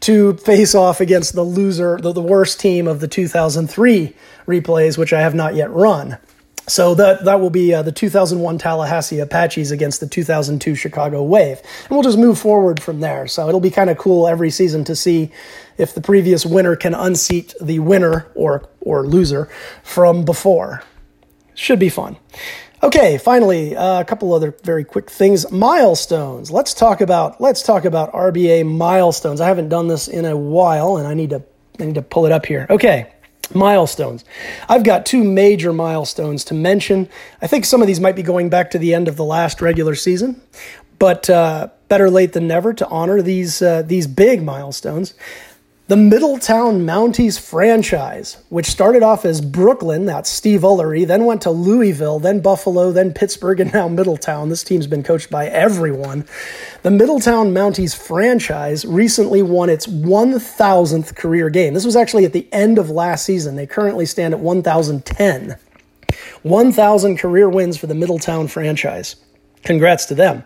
to 0.00 0.34
face 0.38 0.74
off 0.74 1.00
against 1.00 1.34
the 1.34 1.42
loser, 1.42 1.98
the, 2.00 2.12
the 2.12 2.22
worst 2.22 2.60
team 2.60 2.86
of 2.86 3.00
the 3.00 3.08
2003 3.08 4.14
replays, 4.46 4.96
which 4.96 5.12
I 5.12 5.20
have 5.20 5.34
not 5.34 5.54
yet 5.54 5.70
run. 5.70 6.18
So 6.66 6.94
that 6.94 7.26
that 7.26 7.40
will 7.40 7.50
be 7.50 7.74
uh, 7.74 7.82
the 7.82 7.92
2001 7.92 8.56
Tallahassee 8.56 9.18
Apaches 9.18 9.70
against 9.70 10.00
the 10.00 10.06
2002 10.06 10.74
Chicago 10.74 11.22
Wave, 11.22 11.58
and 11.58 11.90
we'll 11.90 12.02
just 12.02 12.16
move 12.16 12.38
forward 12.38 12.82
from 12.82 13.00
there. 13.00 13.26
So 13.26 13.48
it'll 13.48 13.60
be 13.60 13.70
kind 13.70 13.90
of 13.90 13.98
cool 13.98 14.26
every 14.26 14.50
season 14.50 14.82
to 14.84 14.96
see 14.96 15.30
if 15.78 15.94
the 15.94 16.00
previous 16.00 16.46
winner 16.46 16.76
can 16.76 16.94
unseat 16.94 17.54
the 17.60 17.78
winner 17.78 18.26
or 18.34 18.68
or 18.80 19.06
loser 19.06 19.48
from 19.82 20.24
before. 20.24 20.82
Should 21.54 21.78
be 21.78 21.88
fun. 21.88 22.16
Okay, 22.82 23.16
finally, 23.16 23.74
uh, 23.74 24.00
a 24.00 24.04
couple 24.04 24.34
other 24.34 24.54
very 24.62 24.84
quick 24.84 25.10
things. 25.10 25.50
Milestones. 25.50 26.50
Let's 26.50 26.74
talk 26.74 27.00
about 27.00 27.40
let's 27.40 27.62
talk 27.62 27.86
about 27.86 28.12
RBA 28.12 28.66
milestones. 28.66 29.40
I 29.40 29.48
haven't 29.48 29.70
done 29.70 29.88
this 29.88 30.06
in 30.06 30.26
a 30.26 30.36
while, 30.36 30.98
and 30.98 31.06
I 31.08 31.14
need 31.14 31.30
to 31.30 31.42
I 31.80 31.86
need 31.86 31.94
to 31.94 32.02
pull 32.02 32.26
it 32.26 32.32
up 32.32 32.44
here. 32.46 32.66
Okay. 32.68 33.10
Milestones. 33.54 34.24
I've 34.68 34.84
got 34.84 35.04
two 35.04 35.22
major 35.22 35.72
milestones 35.72 36.44
to 36.44 36.54
mention. 36.54 37.08
I 37.42 37.46
think 37.46 37.64
some 37.64 37.82
of 37.82 37.86
these 37.86 38.00
might 38.00 38.16
be 38.16 38.22
going 38.22 38.48
back 38.48 38.70
to 38.70 38.78
the 38.78 38.94
end 38.94 39.06
of 39.06 39.16
the 39.16 39.24
last 39.24 39.60
regular 39.60 39.94
season, 39.94 40.40
but 40.98 41.28
uh, 41.28 41.68
better 41.88 42.10
late 42.10 42.32
than 42.32 42.46
never 42.46 42.72
to 42.74 42.88
honor 42.88 43.22
these 43.22 43.62
uh, 43.62 43.82
these 43.82 44.06
big 44.06 44.42
milestones. 44.42 45.14
The 45.86 45.96
Middletown 45.98 46.86
Mounties 46.86 47.38
franchise, 47.38 48.38
which 48.48 48.64
started 48.64 49.02
off 49.02 49.26
as 49.26 49.42
Brooklyn, 49.42 50.06
that's 50.06 50.30
Steve 50.30 50.62
Ullery, 50.62 51.06
then 51.06 51.26
went 51.26 51.42
to 51.42 51.50
Louisville, 51.50 52.18
then 52.18 52.40
Buffalo, 52.40 52.90
then 52.90 53.12
Pittsburgh, 53.12 53.60
and 53.60 53.70
now 53.70 53.86
Middletown. 53.88 54.48
This 54.48 54.64
team's 54.64 54.86
been 54.86 55.02
coached 55.02 55.28
by 55.28 55.46
everyone. 55.46 56.24
The 56.84 56.90
Middletown 56.90 57.52
Mounties 57.52 57.94
franchise 57.94 58.86
recently 58.86 59.42
won 59.42 59.68
its 59.68 59.86
1,000th 59.86 61.14
career 61.16 61.50
game. 61.50 61.74
This 61.74 61.84
was 61.84 61.96
actually 61.96 62.24
at 62.24 62.32
the 62.32 62.48
end 62.50 62.78
of 62.78 62.88
last 62.88 63.26
season. 63.26 63.56
They 63.56 63.66
currently 63.66 64.06
stand 64.06 64.32
at 64.32 64.40
1,010. 64.40 65.56
1,000 66.44 67.18
career 67.18 67.50
wins 67.50 67.76
for 67.76 67.88
the 67.88 67.94
Middletown 67.94 68.48
franchise. 68.48 69.16
Congrats 69.64 70.06
to 70.06 70.14
them. 70.14 70.44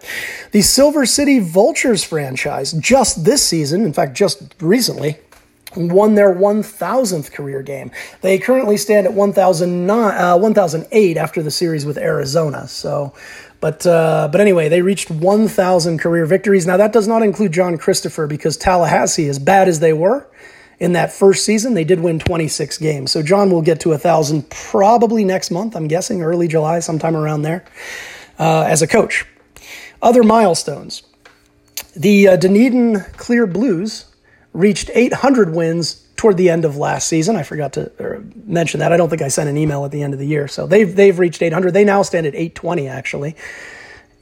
The 0.51 0.63
Silver 0.63 1.07
City 1.07 1.39
Vultures 1.39 2.03
franchise, 2.03 2.73
just 2.73 3.25
this 3.25 3.45
season, 3.47 3.85
in 3.85 3.93
fact, 3.93 4.17
just 4.17 4.55
recently, 4.61 5.19
won 5.77 6.15
their 6.15 6.35
1000th 6.35 7.33
career 7.33 7.63
game. 7.63 7.91
They 8.21 8.39
currently 8.39 8.77
stand 8.77 9.07
at 9.07 9.13
1009, 9.13 10.15
uh, 10.17 10.39
1008 10.39 11.17
after 11.17 11.43
the 11.43 11.51
series 11.51 11.85
with 11.85 11.99
Arizona. 11.99 12.69
So, 12.69 13.15
but 13.61 13.87
uh, 13.87 14.29
but 14.31 14.41
anyway, 14.41 14.69
they 14.69 14.83
reached 14.83 15.11
1000 15.11 15.99
career 15.99 16.27
victories. 16.27 16.67
Now 16.67 16.77
that 16.77 16.93
does 16.93 17.09
not 17.09 17.23
include 17.23 17.53
John 17.53 17.77
Christopher 17.77 18.27
because 18.27 18.57
Tallahassee, 18.57 19.29
as 19.29 19.39
bad 19.39 19.69
as 19.69 19.81
they 19.81 19.93
were 19.93 20.27
in 20.79 20.93
that 20.93 21.13
first 21.13 21.45
season, 21.45 21.75
they 21.75 21.85
did 21.85 22.01
win 22.01 22.19
26 22.19 22.79
games. 22.79 23.11
So 23.11 23.23
John 23.23 23.51
will 23.51 23.63
get 23.63 23.81
to 23.81 23.93
a 23.93 23.99
thousand 23.99 24.49
probably 24.49 25.25
next 25.25 25.51
month. 25.51 25.75
I'm 25.75 25.89
guessing 25.89 26.23
early 26.23 26.47
July, 26.49 26.79
sometime 26.81 27.17
around 27.17 27.43
there, 27.43 27.65
uh, 28.39 28.63
as 28.63 28.81
a 28.81 28.87
coach. 28.87 29.27
Other 30.01 30.23
milestones. 30.23 31.03
The 31.97 32.29
uh, 32.29 32.37
Dunedin 32.37 33.01
Clear 33.17 33.47
Blues 33.47 34.05
reached 34.53 34.91
800 34.93 35.55
wins 35.55 36.05
toward 36.17 36.37
the 36.37 36.51
end 36.51 36.65
of 36.65 36.77
last 36.77 37.09
season. 37.09 37.37
I 37.37 37.43
forgot 37.43 37.73
to 37.75 37.93
er, 38.01 38.25
mention 38.45 38.81
that. 38.81 38.93
I 38.93 38.97
don't 38.97 39.09
think 39.09 39.23
I 39.23 39.29
sent 39.29 39.49
an 39.49 39.57
email 39.57 39.85
at 39.85 39.93
the 39.93 40.03
end 40.03 40.13
of 40.13 40.19
the 40.19 40.27
year. 40.27 40.49
So 40.49 40.67
they've 40.67 40.95
they've 40.95 41.19
reached 41.19 41.43
800. 41.43 41.73
They 41.73 41.85
now 41.85 42.03
stand 42.03 42.27
at 42.27 42.35
820 42.35 42.89
actually. 42.89 43.37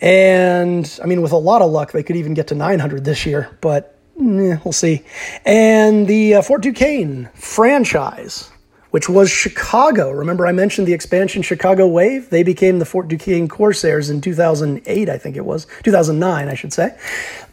And 0.00 0.98
I 1.02 1.06
mean 1.06 1.22
with 1.22 1.32
a 1.32 1.38
lot 1.38 1.62
of 1.62 1.70
luck 1.70 1.92
they 1.92 2.02
could 2.02 2.16
even 2.16 2.34
get 2.34 2.48
to 2.48 2.54
900 2.54 3.04
this 3.04 3.24
year, 3.24 3.56
but 3.60 3.98
eh, 4.20 4.58
we'll 4.62 4.72
see. 4.72 5.02
And 5.44 6.06
the 6.06 6.34
uh, 6.36 6.42
Fort 6.42 6.62
Duquesne 6.62 7.30
franchise 7.34 8.50
which 8.96 9.10
was 9.10 9.30
Chicago. 9.30 10.10
Remember, 10.10 10.46
I 10.46 10.52
mentioned 10.52 10.88
the 10.88 10.94
expansion 10.94 11.42
Chicago 11.42 11.86
Wave? 11.86 12.30
They 12.30 12.42
became 12.42 12.78
the 12.78 12.86
Fort 12.86 13.08
Duquesne 13.08 13.46
Corsairs 13.46 14.08
in 14.08 14.22
2008, 14.22 15.10
I 15.10 15.18
think 15.18 15.36
it 15.36 15.44
was. 15.44 15.66
2009, 15.82 16.48
I 16.48 16.54
should 16.54 16.72
say. 16.72 16.96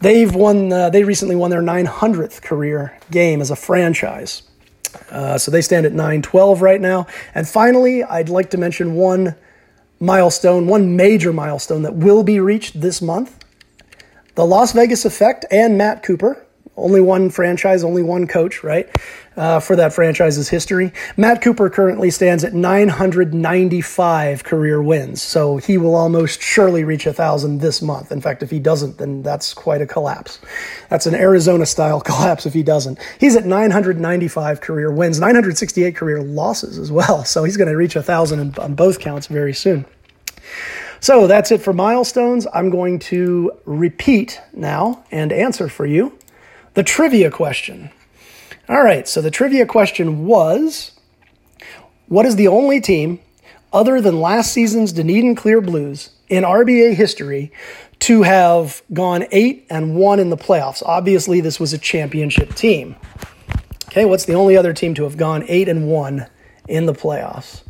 They've 0.00 0.34
won, 0.34 0.72
uh, 0.72 0.88
they 0.88 1.04
recently 1.04 1.36
won 1.36 1.50
their 1.50 1.60
900th 1.60 2.40
career 2.40 2.98
game 3.10 3.42
as 3.42 3.50
a 3.50 3.56
franchise. 3.56 4.44
Uh, 5.10 5.36
so 5.36 5.50
they 5.50 5.60
stand 5.60 5.84
at 5.84 5.92
912 5.92 6.62
right 6.62 6.80
now. 6.80 7.06
And 7.34 7.46
finally, 7.46 8.02
I'd 8.02 8.30
like 8.30 8.48
to 8.52 8.56
mention 8.56 8.94
one 8.94 9.34
milestone, 10.00 10.66
one 10.66 10.96
major 10.96 11.30
milestone 11.30 11.82
that 11.82 11.94
will 11.94 12.22
be 12.22 12.40
reached 12.40 12.80
this 12.80 13.02
month. 13.02 13.44
The 14.34 14.46
Las 14.46 14.72
Vegas 14.72 15.04
Effect 15.04 15.44
and 15.50 15.76
Matt 15.76 16.02
Cooper, 16.02 16.46
only 16.76 17.00
one 17.00 17.30
franchise, 17.30 17.84
only 17.84 18.02
one 18.02 18.26
coach, 18.26 18.64
right? 18.64 18.88
Uh, 19.36 19.58
for 19.58 19.74
that 19.74 19.92
franchise's 19.92 20.48
history. 20.48 20.92
Matt 21.16 21.42
Cooper 21.42 21.68
currently 21.68 22.08
stands 22.10 22.44
at 22.44 22.54
995 22.54 24.44
career 24.44 24.80
wins, 24.80 25.20
so 25.20 25.56
he 25.56 25.76
will 25.76 25.96
almost 25.96 26.40
surely 26.40 26.84
reach 26.84 27.06
a 27.06 27.12
thousand 27.12 27.58
this 27.60 27.82
month. 27.82 28.12
In 28.12 28.20
fact, 28.20 28.44
if 28.44 28.50
he 28.50 28.60
doesn't, 28.60 28.98
then 28.98 29.22
that's 29.22 29.52
quite 29.52 29.80
a 29.80 29.86
collapse. 29.86 30.38
That's 30.88 31.06
an 31.06 31.16
Arizona 31.16 31.66
style 31.66 32.00
collapse 32.04 32.46
if 32.46 32.54
he 32.54 32.62
doesn't. 32.62 32.98
He's 33.18 33.34
at 33.34 33.44
995 33.44 34.60
career 34.60 34.92
wins, 34.92 35.18
968 35.18 35.96
career 35.96 36.22
losses 36.22 36.78
as 36.78 36.92
well, 36.92 37.24
so 37.24 37.42
he's 37.42 37.56
going 37.56 37.70
to 37.70 37.76
reach 37.76 37.96
a 37.96 38.02
thousand 38.02 38.56
on 38.58 38.74
both 38.74 39.00
counts 39.00 39.26
very 39.26 39.54
soon. 39.54 39.84
So 41.00 41.26
that's 41.26 41.50
it 41.50 41.60
for 41.60 41.72
milestones. 41.72 42.46
I'm 42.54 42.70
going 42.70 42.98
to 43.00 43.52
repeat 43.64 44.40
now 44.52 45.04
and 45.10 45.32
answer 45.32 45.68
for 45.68 45.86
you 45.86 46.16
the 46.74 46.82
trivia 46.82 47.30
question. 47.30 47.90
All 48.68 48.82
right, 48.82 49.06
so 49.08 49.20
the 49.20 49.30
trivia 49.30 49.66
question 49.66 50.26
was 50.26 50.92
What 52.08 52.26
is 52.26 52.36
the 52.36 52.48
only 52.48 52.80
team, 52.80 53.20
other 53.72 54.00
than 54.00 54.20
last 54.20 54.52
season's 54.52 54.92
Dunedin 54.92 55.34
Clear 55.34 55.60
Blues, 55.60 56.10
in 56.28 56.44
RBA 56.44 56.94
history 56.94 57.52
to 58.00 58.22
have 58.22 58.82
gone 58.92 59.26
8 59.30 59.66
and 59.70 59.94
1 59.94 60.20
in 60.20 60.30
the 60.30 60.36
playoffs? 60.36 60.82
Obviously, 60.84 61.40
this 61.40 61.60
was 61.60 61.72
a 61.72 61.78
championship 61.78 62.54
team. 62.54 62.96
Okay, 63.86 64.04
what's 64.04 64.24
the 64.24 64.34
only 64.34 64.56
other 64.56 64.72
team 64.72 64.94
to 64.94 65.04
have 65.04 65.16
gone 65.16 65.44
8 65.46 65.68
and 65.68 65.88
1 65.88 66.26
in 66.68 66.86
the 66.86 66.94
playoffs? 66.94 67.62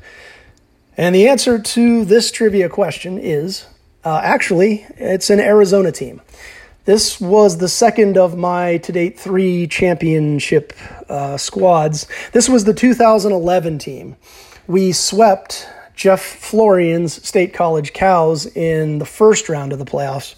And 0.96 1.14
the 1.14 1.28
answer 1.28 1.58
to 1.58 2.04
this 2.04 2.30
trivia 2.30 2.68
question 2.68 3.18
is 3.18 3.66
uh, 4.04 4.20
actually, 4.22 4.86
it's 4.96 5.30
an 5.30 5.40
Arizona 5.40 5.90
team. 5.90 6.20
This 6.84 7.18
was 7.18 7.56
the 7.56 7.68
second 7.68 8.18
of 8.18 8.36
my 8.36 8.76
to 8.78 8.92
date 8.92 9.18
three 9.18 9.66
championship 9.66 10.74
uh, 11.08 11.38
squads. 11.38 12.06
This 12.32 12.46
was 12.46 12.64
the 12.64 12.74
2011 12.74 13.78
team. 13.78 14.16
We 14.66 14.92
swept 14.92 15.66
Jeff 15.94 16.22
Florian's 16.22 17.26
State 17.26 17.54
College 17.54 17.94
Cows 17.94 18.44
in 18.54 18.98
the 18.98 19.06
first 19.06 19.48
round 19.48 19.72
of 19.72 19.78
the 19.78 19.86
playoffs. 19.86 20.34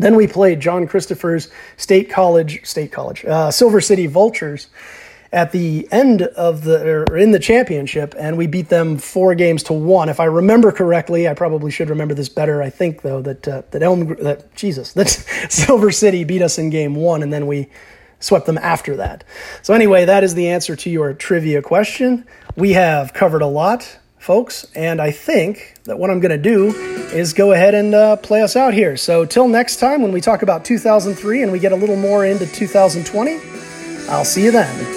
Then 0.00 0.16
we 0.16 0.26
played 0.26 0.58
John 0.58 0.88
Christopher's 0.88 1.48
State 1.76 2.10
College, 2.10 2.66
State 2.66 2.90
College, 2.90 3.24
uh, 3.24 3.52
Silver 3.52 3.80
City 3.80 4.08
Vultures 4.08 4.66
at 5.34 5.50
the 5.50 5.88
end 5.90 6.22
of 6.22 6.62
the 6.62 7.04
or 7.10 7.18
in 7.18 7.32
the 7.32 7.40
championship, 7.40 8.14
and 8.16 8.38
we 8.38 8.46
beat 8.46 8.68
them 8.68 8.96
four 8.96 9.34
games 9.34 9.64
to 9.64 9.72
one. 9.72 10.08
If 10.08 10.20
I 10.20 10.26
remember 10.26 10.70
correctly, 10.70 11.28
I 11.28 11.34
probably 11.34 11.72
should 11.72 11.90
remember 11.90 12.14
this 12.14 12.28
better. 12.28 12.62
I 12.62 12.70
think 12.70 13.02
though 13.02 13.20
that 13.22 13.48
uh, 13.48 13.62
that 13.72 13.82
Elm 13.82 14.14
that 14.22 14.54
Jesus 14.54 14.92
that 14.92 15.08
Silver 15.50 15.90
City 15.90 16.22
beat 16.22 16.40
us 16.40 16.56
in 16.56 16.70
game 16.70 16.94
one, 16.94 17.22
and 17.22 17.32
then 17.32 17.48
we 17.48 17.68
swept 18.20 18.46
them 18.46 18.58
after 18.58 18.96
that. 18.96 19.24
So 19.62 19.74
anyway, 19.74 20.04
that 20.04 20.22
is 20.22 20.34
the 20.34 20.48
answer 20.48 20.76
to 20.76 20.88
your 20.88 21.12
trivia 21.12 21.60
question. 21.60 22.24
We 22.56 22.72
have 22.74 23.12
covered 23.12 23.42
a 23.42 23.46
lot, 23.46 23.98
folks, 24.18 24.64
and 24.76 25.02
I 25.02 25.10
think 25.10 25.74
that 25.84 25.98
what 25.98 26.10
I'm 26.10 26.20
going 26.20 26.30
to 26.30 26.38
do 26.38 26.68
is 27.12 27.32
go 27.32 27.52
ahead 27.52 27.74
and 27.74 27.92
uh, 27.92 28.16
play 28.16 28.40
us 28.40 28.54
out 28.54 28.72
here. 28.72 28.96
So 28.96 29.26
till 29.26 29.48
next 29.48 29.76
time, 29.76 30.00
when 30.00 30.12
we 30.12 30.20
talk 30.20 30.42
about 30.42 30.64
2003 30.64 31.42
and 31.42 31.50
we 31.50 31.58
get 31.58 31.72
a 31.72 31.76
little 31.76 31.96
more 31.96 32.24
into 32.24 32.46
2020, 32.46 33.40
I'll 34.08 34.24
see 34.24 34.44
you 34.44 34.52
then. 34.52 34.93